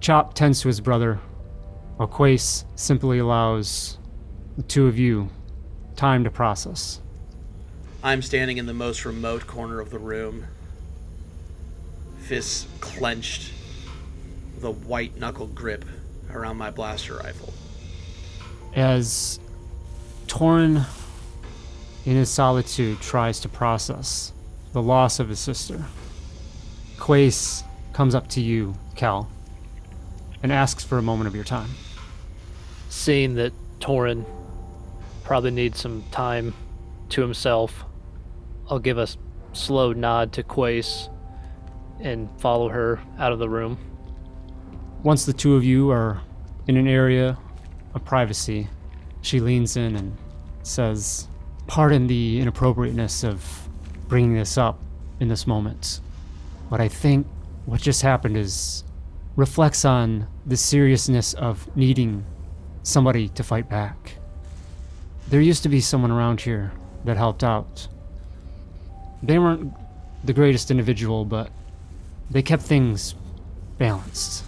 Chop 0.00 0.34
tends 0.34 0.60
to 0.60 0.68
his 0.68 0.80
brother, 0.80 1.18
while 1.96 2.08
Quace 2.08 2.64
simply 2.74 3.18
allows 3.18 3.98
the 4.56 4.62
two 4.62 4.86
of 4.86 4.98
you 4.98 5.30
time 5.96 6.24
to 6.24 6.30
process. 6.30 7.00
I'm 8.02 8.20
standing 8.20 8.58
in 8.58 8.66
the 8.66 8.74
most 8.74 9.04
remote 9.06 9.46
corner 9.46 9.80
of 9.80 9.90
the 9.90 9.98
room, 9.98 10.46
fists 12.18 12.66
clenched, 12.80 13.52
with 14.54 14.64
a 14.64 14.70
white 14.70 15.16
knuckle 15.18 15.46
grip 15.46 15.84
around 16.30 16.58
my 16.58 16.70
blaster 16.70 17.16
rifle. 17.16 17.52
As 18.74 19.40
Torin, 20.26 20.84
in 22.04 22.16
his 22.16 22.30
solitude, 22.30 23.00
tries 23.00 23.40
to 23.40 23.48
process 23.48 24.32
the 24.72 24.82
loss 24.82 25.20
of 25.20 25.28
his 25.28 25.38
sister, 25.38 25.84
Quace 26.98 27.62
comes 27.92 28.14
up 28.14 28.28
to 28.28 28.40
you, 28.40 28.74
Cal, 28.96 29.30
and 30.42 30.52
asks 30.52 30.82
for 30.82 30.98
a 30.98 31.02
moment 31.02 31.28
of 31.28 31.34
your 31.34 31.44
time. 31.44 31.70
Seeing 32.88 33.34
that 33.34 33.52
Torin 33.78 34.24
probably 35.22 35.52
needs 35.52 35.80
some 35.80 36.02
time 36.10 36.54
to 37.10 37.20
himself, 37.20 37.84
I'll 38.68 38.78
give 38.80 38.98
a 38.98 39.06
slow 39.52 39.92
nod 39.92 40.32
to 40.32 40.42
Quace 40.42 41.08
and 42.00 42.28
follow 42.40 42.68
her 42.68 43.00
out 43.18 43.32
of 43.32 43.38
the 43.38 43.48
room. 43.48 43.78
Once 45.04 45.24
the 45.24 45.32
two 45.32 45.54
of 45.54 45.62
you 45.62 45.90
are 45.90 46.20
in 46.66 46.76
an 46.76 46.88
area 46.88 47.38
of 47.94 48.04
privacy, 48.04 48.68
she 49.22 49.38
leans 49.38 49.76
in 49.76 49.94
and 49.94 50.16
says, 50.64 51.28
Pardon 51.66 52.06
the 52.06 52.40
inappropriateness 52.40 53.24
of 53.24 53.68
bringing 54.08 54.34
this 54.34 54.58
up 54.58 54.78
in 55.20 55.28
this 55.28 55.46
moment, 55.46 56.00
but 56.70 56.80
I 56.80 56.88
think 56.88 57.26
what 57.66 57.80
just 57.80 58.02
happened 58.02 58.36
is 58.36 58.84
reflects 59.36 59.84
on 59.84 60.26
the 60.46 60.56
seriousness 60.56 61.34
of 61.34 61.74
needing 61.76 62.24
somebody 62.82 63.28
to 63.30 63.42
fight 63.42 63.68
back. 63.68 64.16
There 65.28 65.40
used 65.40 65.62
to 65.62 65.68
be 65.68 65.80
someone 65.80 66.10
around 66.10 66.42
here 66.42 66.72
that 67.04 67.16
helped 67.16 67.42
out. 67.42 67.88
They 69.22 69.38
weren't 69.38 69.72
the 70.22 70.32
greatest 70.32 70.70
individual, 70.70 71.24
but 71.24 71.50
they 72.30 72.42
kept 72.42 72.62
things 72.62 73.14
balanced. 73.78 74.44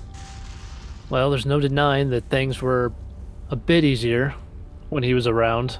Well, 1.09 1.31
there's 1.31 1.47
no 1.47 1.61
denying 1.61 2.11
that 2.11 2.25
things 2.25 2.61
were 2.61 2.93
a 3.51 3.57
bit 3.57 3.85
easier 3.85 4.35
when 4.91 5.03
he 5.03 5.15
was 5.15 5.27
around. 5.27 5.79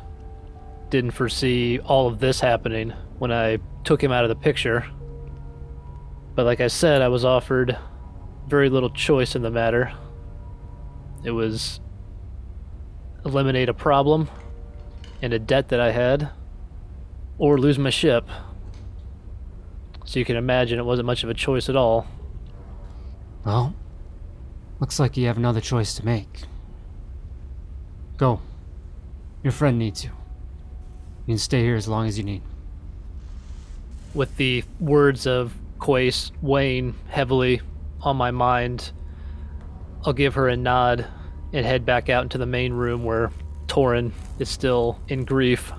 Didn't 0.91 1.11
foresee 1.13 1.79
all 1.81 2.07
of 2.07 2.21
this 2.21 2.41
happening 2.41 2.93
when 3.19 3.33
I 3.33 3.59
took 3.85 4.03
him 4.03 4.13
out 4.13 4.25
of 4.25 4.29
the 4.29 4.37
picture. 4.37 4.87
But 6.35 6.47
like 6.47 6.61
I 6.61 6.69
said, 6.69 7.03
I 7.03 7.09
was 7.09 7.25
offered 7.25 7.77
very 8.47 8.69
little 8.69 8.91
choice 8.91 9.35
in 9.35 9.43
the 9.43 9.51
matter. 9.51 9.93
It 11.25 11.33
was 11.33 11.81
eliminate 13.25 13.69
a 13.69 13.75
problem 13.75 14.29
and 15.23 15.33
a 15.33 15.39
debt 15.39 15.69
that 15.71 15.81
I 15.81 15.91
had, 15.91 16.29
or 17.39 17.59
lose 17.59 17.79
my 17.79 17.91
ship. 17.91 18.29
So 20.05 20.21
you 20.21 20.25
can 20.25 20.37
imagine 20.37 20.79
it 20.79 20.85
wasn't 20.85 21.07
much 21.07 21.25
of 21.25 21.31
a 21.31 21.35
choice 21.35 21.69
at 21.69 21.75
all. 21.75 22.07
Well, 23.45 23.75
looks 24.79 25.01
like 25.01 25.17
you 25.17 25.27
have 25.27 25.37
another 25.39 25.61
choice 25.61 25.95
to 25.95 26.05
make. 26.05 26.43
Go. 28.17 28.41
Your 29.43 29.53
friend 29.53 29.79
needs 29.79 30.05
you. 30.05 30.11
You 31.27 31.33
can 31.33 31.39
stay 31.39 31.63
here 31.63 31.75
as 31.75 31.89
long 31.89 32.07
as 32.07 32.17
you 32.17 32.25
need. 32.25 32.43
With 34.15 34.37
the 34.37 34.63
words 34.79 35.27
of 35.27 35.53
Quace 35.81 36.31
weighing 36.41 36.95
heavily 37.09 37.61
on 38.01 38.17
my 38.17 38.31
mind, 38.31 38.93
I'll 40.05 40.13
give 40.13 40.35
her 40.35 40.49
a 40.49 40.57
nod 40.57 41.05
and 41.53 41.67
head 41.67 41.85
back 41.85 42.09
out 42.09 42.23
into 42.23 42.39
the 42.39 42.47
main 42.47 42.73
room 42.73 43.05
where 43.05 43.33
Torin 43.67 44.13
is 44.39 44.49
still 44.49 45.01
in 45.09 45.25
grief. 45.25 45.73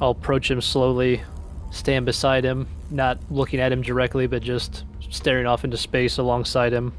I'll 0.00 0.10
approach 0.10 0.50
him 0.50 0.62
slowly, 0.62 1.22
stand 1.70 2.06
beside 2.06 2.44
him, 2.44 2.66
not 2.90 3.18
looking 3.30 3.60
at 3.60 3.72
him 3.72 3.82
directly, 3.82 4.26
but 4.26 4.42
just 4.42 4.84
staring 5.10 5.46
off 5.46 5.64
into 5.64 5.76
space 5.76 6.16
alongside 6.16 6.72
him. 6.72 6.94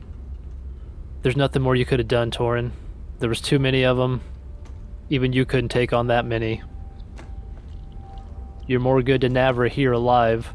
There's 1.23 1.35
nothing 1.35 1.63
more 1.63 1.75
you 1.75 1.85
could 1.85 1.99
have 1.99 2.07
done, 2.07 2.29
Torin. 2.29 2.71
There 3.17 3.29
was 3.29 3.41
too 3.41 3.57
many 3.57 3.83
of 3.83 3.97
them. 3.97 4.21
Even 5.09 5.33
you 5.33 5.45
couldn't 5.45 5.69
take 5.69 5.93
on 5.93 6.07
that 6.07 6.25
many. 6.25 6.63
You're 8.67 8.79
more 8.79 9.01
good 9.03 9.21
to 9.21 9.29
Navra 9.29 9.69
here 9.69 9.91
alive. 9.91 10.51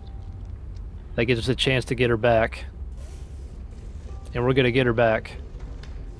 That 1.15 1.27
gives 1.27 1.41
us 1.41 1.49
a 1.49 1.55
chance 1.55 1.85
to 1.87 1.95
get 1.95 2.11
her 2.11 2.17
back. 2.17 2.65
And 4.35 4.45
we're 4.45 4.53
gonna 4.53 4.73
get 4.73 4.87
her 4.87 4.93
back. 4.93 5.37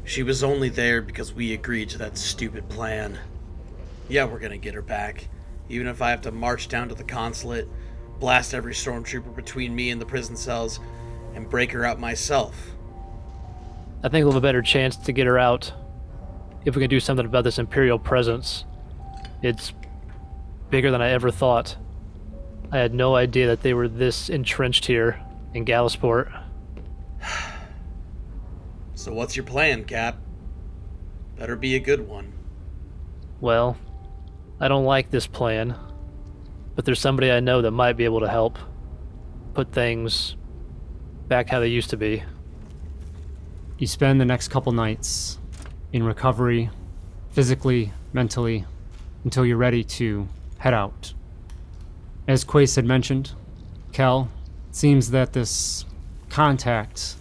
She 0.05 0.23
was 0.23 0.45
only 0.45 0.69
there 0.69 1.03
because 1.03 1.33
we 1.33 1.53
agreed 1.53 1.89
to 1.91 1.99
that 1.99 2.17
stupid 2.17 2.69
plan. 2.69 3.19
Yeah, 4.09 4.25
we're 4.25 4.39
gonna 4.39 4.59
get 4.59 4.75
her 4.75 4.83
back. 4.83 5.29
Even 5.69 5.87
if 5.87 6.03
I 6.03 6.11
have 6.11 6.23
to 6.23 6.33
march 6.33 6.69
down 6.69 6.89
to 6.89 6.95
the 6.95 7.05
consulate, 7.05 7.69
blast 8.19 8.55
every 8.55 8.75
stormtrooper 8.75 9.35
between 9.35 9.75
me 9.75 9.91
and 9.91 10.01
the 10.01 10.07
prison 10.07 10.37
cells, 10.37 10.79
and 11.35 11.49
break 11.49 11.73
her 11.73 11.85
out 11.85 11.99
myself. 11.99 12.73
I 14.03 14.09
think 14.09 14.25
we'll 14.25 14.33
have 14.33 14.43
a 14.43 14.47
better 14.47 14.63
chance 14.63 14.97
to 14.97 15.13
get 15.13 15.27
her 15.27 15.39
out 15.39 15.73
if 16.65 16.77
we 16.77 16.81
can 16.81 16.91
do 16.91 17.01
something 17.01 17.27
about 17.27 17.45
this 17.45 17.59
Imperial 17.59 17.99
presence. 17.99 18.65
It's 19.43 19.73
bigger 20.69 20.91
than 20.91 21.03
I 21.03 21.11
ever 21.11 21.31
thought. 21.31 21.77
I 22.71 22.79
had 22.79 22.95
no 22.95 23.17
idea 23.17 23.49
that 23.49 23.63
they 23.63 23.75
were 23.75 23.89
this 23.89 24.29
entrenched 24.29 24.87
here 24.87 25.21
in 25.55 25.65
Gallisport. 25.65 26.31
So 28.95 29.15
what's 29.15 29.35
your 29.35 29.47
plan, 29.47 29.85
Cap? 29.87 30.19
Better 31.39 31.57
be 31.57 31.75
a 31.75 31.81
good 31.81 32.07
one. 32.07 32.35
Well, 33.41 33.79
I 34.61 34.69
don't 34.69 34.85
like 34.85 35.11
this 35.11 35.27
plan, 35.27 35.75
but 36.75 36.85
there's 36.85 37.01
somebody 37.01 37.33
I 37.33 37.41
know 37.41 37.63
that 37.63 37.71
might 37.71 37.95
be 37.95 38.05
able 38.05 38.21
to 38.21 38.29
help 38.29 38.59
put 39.55 39.73
things 39.73 40.37
back 41.29 41.49
how 41.49 41.61
they 41.61 41.69
used 41.69 41.89
to 41.91 41.97
be. 41.97 42.23
You 43.79 43.87
spend 43.87 44.21
the 44.21 44.27
next 44.27 44.49
couple 44.49 44.73
nights 44.73 45.40
in 45.93 46.03
recovery, 46.03 46.71
physically, 47.31 47.93
mentally, 48.13 48.65
until 49.25 49.45
you're 49.45 49.57
ready 49.57 49.85
to 49.85 50.29
head 50.59 50.75
out. 50.75 51.13
As 52.29 52.45
Quace 52.45 52.77
had 52.77 52.85
mentioned, 52.85 53.33
Cal, 53.93 54.29
seems 54.71 55.11
that 55.11 55.33
this 55.33 55.85
contact 56.29 57.17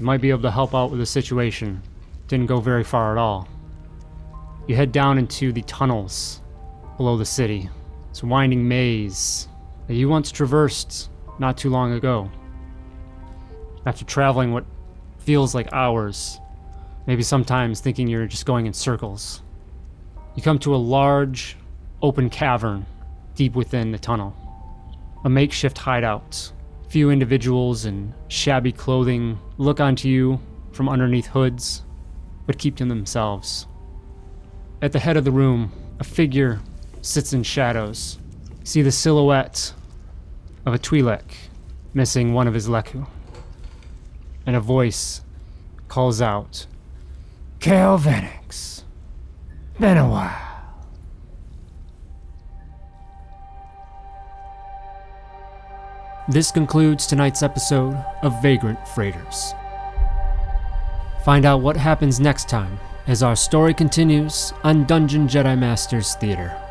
might 0.00 0.20
be 0.20 0.30
able 0.30 0.42
to 0.42 0.50
help 0.50 0.74
out 0.74 0.90
with 0.90 1.00
the 1.00 1.06
situation. 1.06 1.82
Didn't 2.26 2.46
go 2.46 2.60
very 2.60 2.84
far 2.84 3.12
at 3.12 3.20
all. 3.20 3.48
You 4.66 4.76
head 4.76 4.92
down 4.92 5.18
into 5.18 5.52
the 5.52 5.62
tunnels 5.62 6.40
below 6.96 7.16
the 7.16 7.24
city. 7.24 7.70
It's 8.10 8.22
a 8.22 8.26
winding 8.26 8.66
maze 8.66 9.48
that 9.86 9.94
you 9.94 10.08
once 10.08 10.30
traversed 10.30 11.10
not 11.38 11.56
too 11.56 11.70
long 11.70 11.92
ago. 11.92 12.30
After 13.86 14.04
traveling 14.04 14.52
what 14.52 14.66
feels 15.18 15.54
like 15.54 15.72
hours, 15.72 16.38
maybe 17.08 17.22
sometimes 17.22 17.80
thinking 17.80 18.06
you're 18.06 18.26
just 18.26 18.44
going 18.44 18.66
in 18.66 18.72
circles, 18.74 19.42
you 20.36 20.42
come 20.42 20.58
to 20.58 20.74
a 20.74 20.76
large, 20.76 21.56
open 22.02 22.28
cavern 22.28 22.84
deep 23.34 23.54
within 23.54 23.90
the 23.90 23.98
tunnel. 23.98 24.36
A 25.24 25.28
makeshift 25.28 25.78
hideout. 25.78 26.52
Few 26.88 27.10
individuals 27.10 27.86
in 27.86 28.14
shabby 28.28 28.72
clothing 28.72 29.38
look 29.56 29.80
onto 29.80 30.06
you 30.06 30.38
from 30.72 30.88
underneath 30.88 31.26
hoods, 31.26 31.82
but 32.46 32.58
keep 32.58 32.76
to 32.76 32.84
themselves. 32.84 33.66
At 34.82 34.92
the 34.92 34.98
head 34.98 35.16
of 35.16 35.24
the 35.24 35.32
room, 35.32 35.72
a 35.98 36.04
figure 36.04 36.60
sits 37.00 37.32
in 37.32 37.42
shadows. 37.42 38.18
See 38.64 38.82
the 38.82 38.92
silhouette 38.92 39.72
of 40.66 40.74
a 40.74 40.78
Twi'lek 40.78 41.22
missing 41.94 42.34
one 42.34 42.46
of 42.46 42.54
his 42.54 42.68
Lekku. 42.68 43.08
And 44.46 44.54
a 44.54 44.60
voice 44.60 45.22
calls 45.88 46.20
out, 46.20 46.66
Cal 47.60 47.98
Venix. 47.98 48.84
Been 49.80 49.96
a 49.96 50.08
while. 50.08 50.44
This 56.28 56.52
concludes 56.52 57.06
tonight's 57.06 57.42
episode 57.42 57.96
of 58.22 58.40
Vagrant 58.42 58.86
Freighters. 58.88 59.54
Find 61.24 61.44
out 61.44 61.60
what 61.60 61.76
happens 61.76 62.20
next 62.20 62.48
time 62.48 62.78
as 63.08 63.24
our 63.24 63.34
story 63.34 63.74
continues 63.74 64.52
on 64.62 64.84
Dungeon 64.84 65.26
Jedi 65.26 65.58
Masters 65.58 66.14
Theater. 66.14 66.67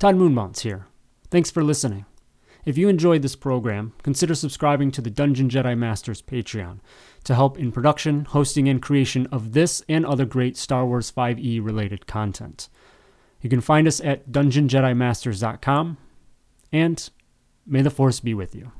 Todd 0.00 0.16
Moonmounts 0.16 0.60
here. 0.60 0.86
Thanks 1.30 1.50
for 1.50 1.62
listening. 1.62 2.06
If 2.64 2.78
you 2.78 2.88
enjoyed 2.88 3.20
this 3.20 3.36
program, 3.36 3.92
consider 4.02 4.34
subscribing 4.34 4.90
to 4.92 5.02
the 5.02 5.10
Dungeon 5.10 5.50
Jedi 5.50 5.76
Masters 5.76 6.22
Patreon 6.22 6.78
to 7.24 7.34
help 7.34 7.58
in 7.58 7.70
production, 7.70 8.24
hosting, 8.24 8.66
and 8.66 8.80
creation 8.80 9.26
of 9.26 9.52
this 9.52 9.82
and 9.90 10.06
other 10.06 10.24
great 10.24 10.56
Star 10.56 10.86
Wars 10.86 11.12
5e 11.12 11.62
related 11.62 12.06
content. 12.06 12.70
You 13.42 13.50
can 13.50 13.60
find 13.60 13.86
us 13.86 14.00
at 14.00 14.32
dungeonjedimasters.com, 14.32 15.98
and 16.72 17.10
may 17.66 17.82
the 17.82 17.90
Force 17.90 18.20
be 18.20 18.32
with 18.32 18.54
you. 18.54 18.72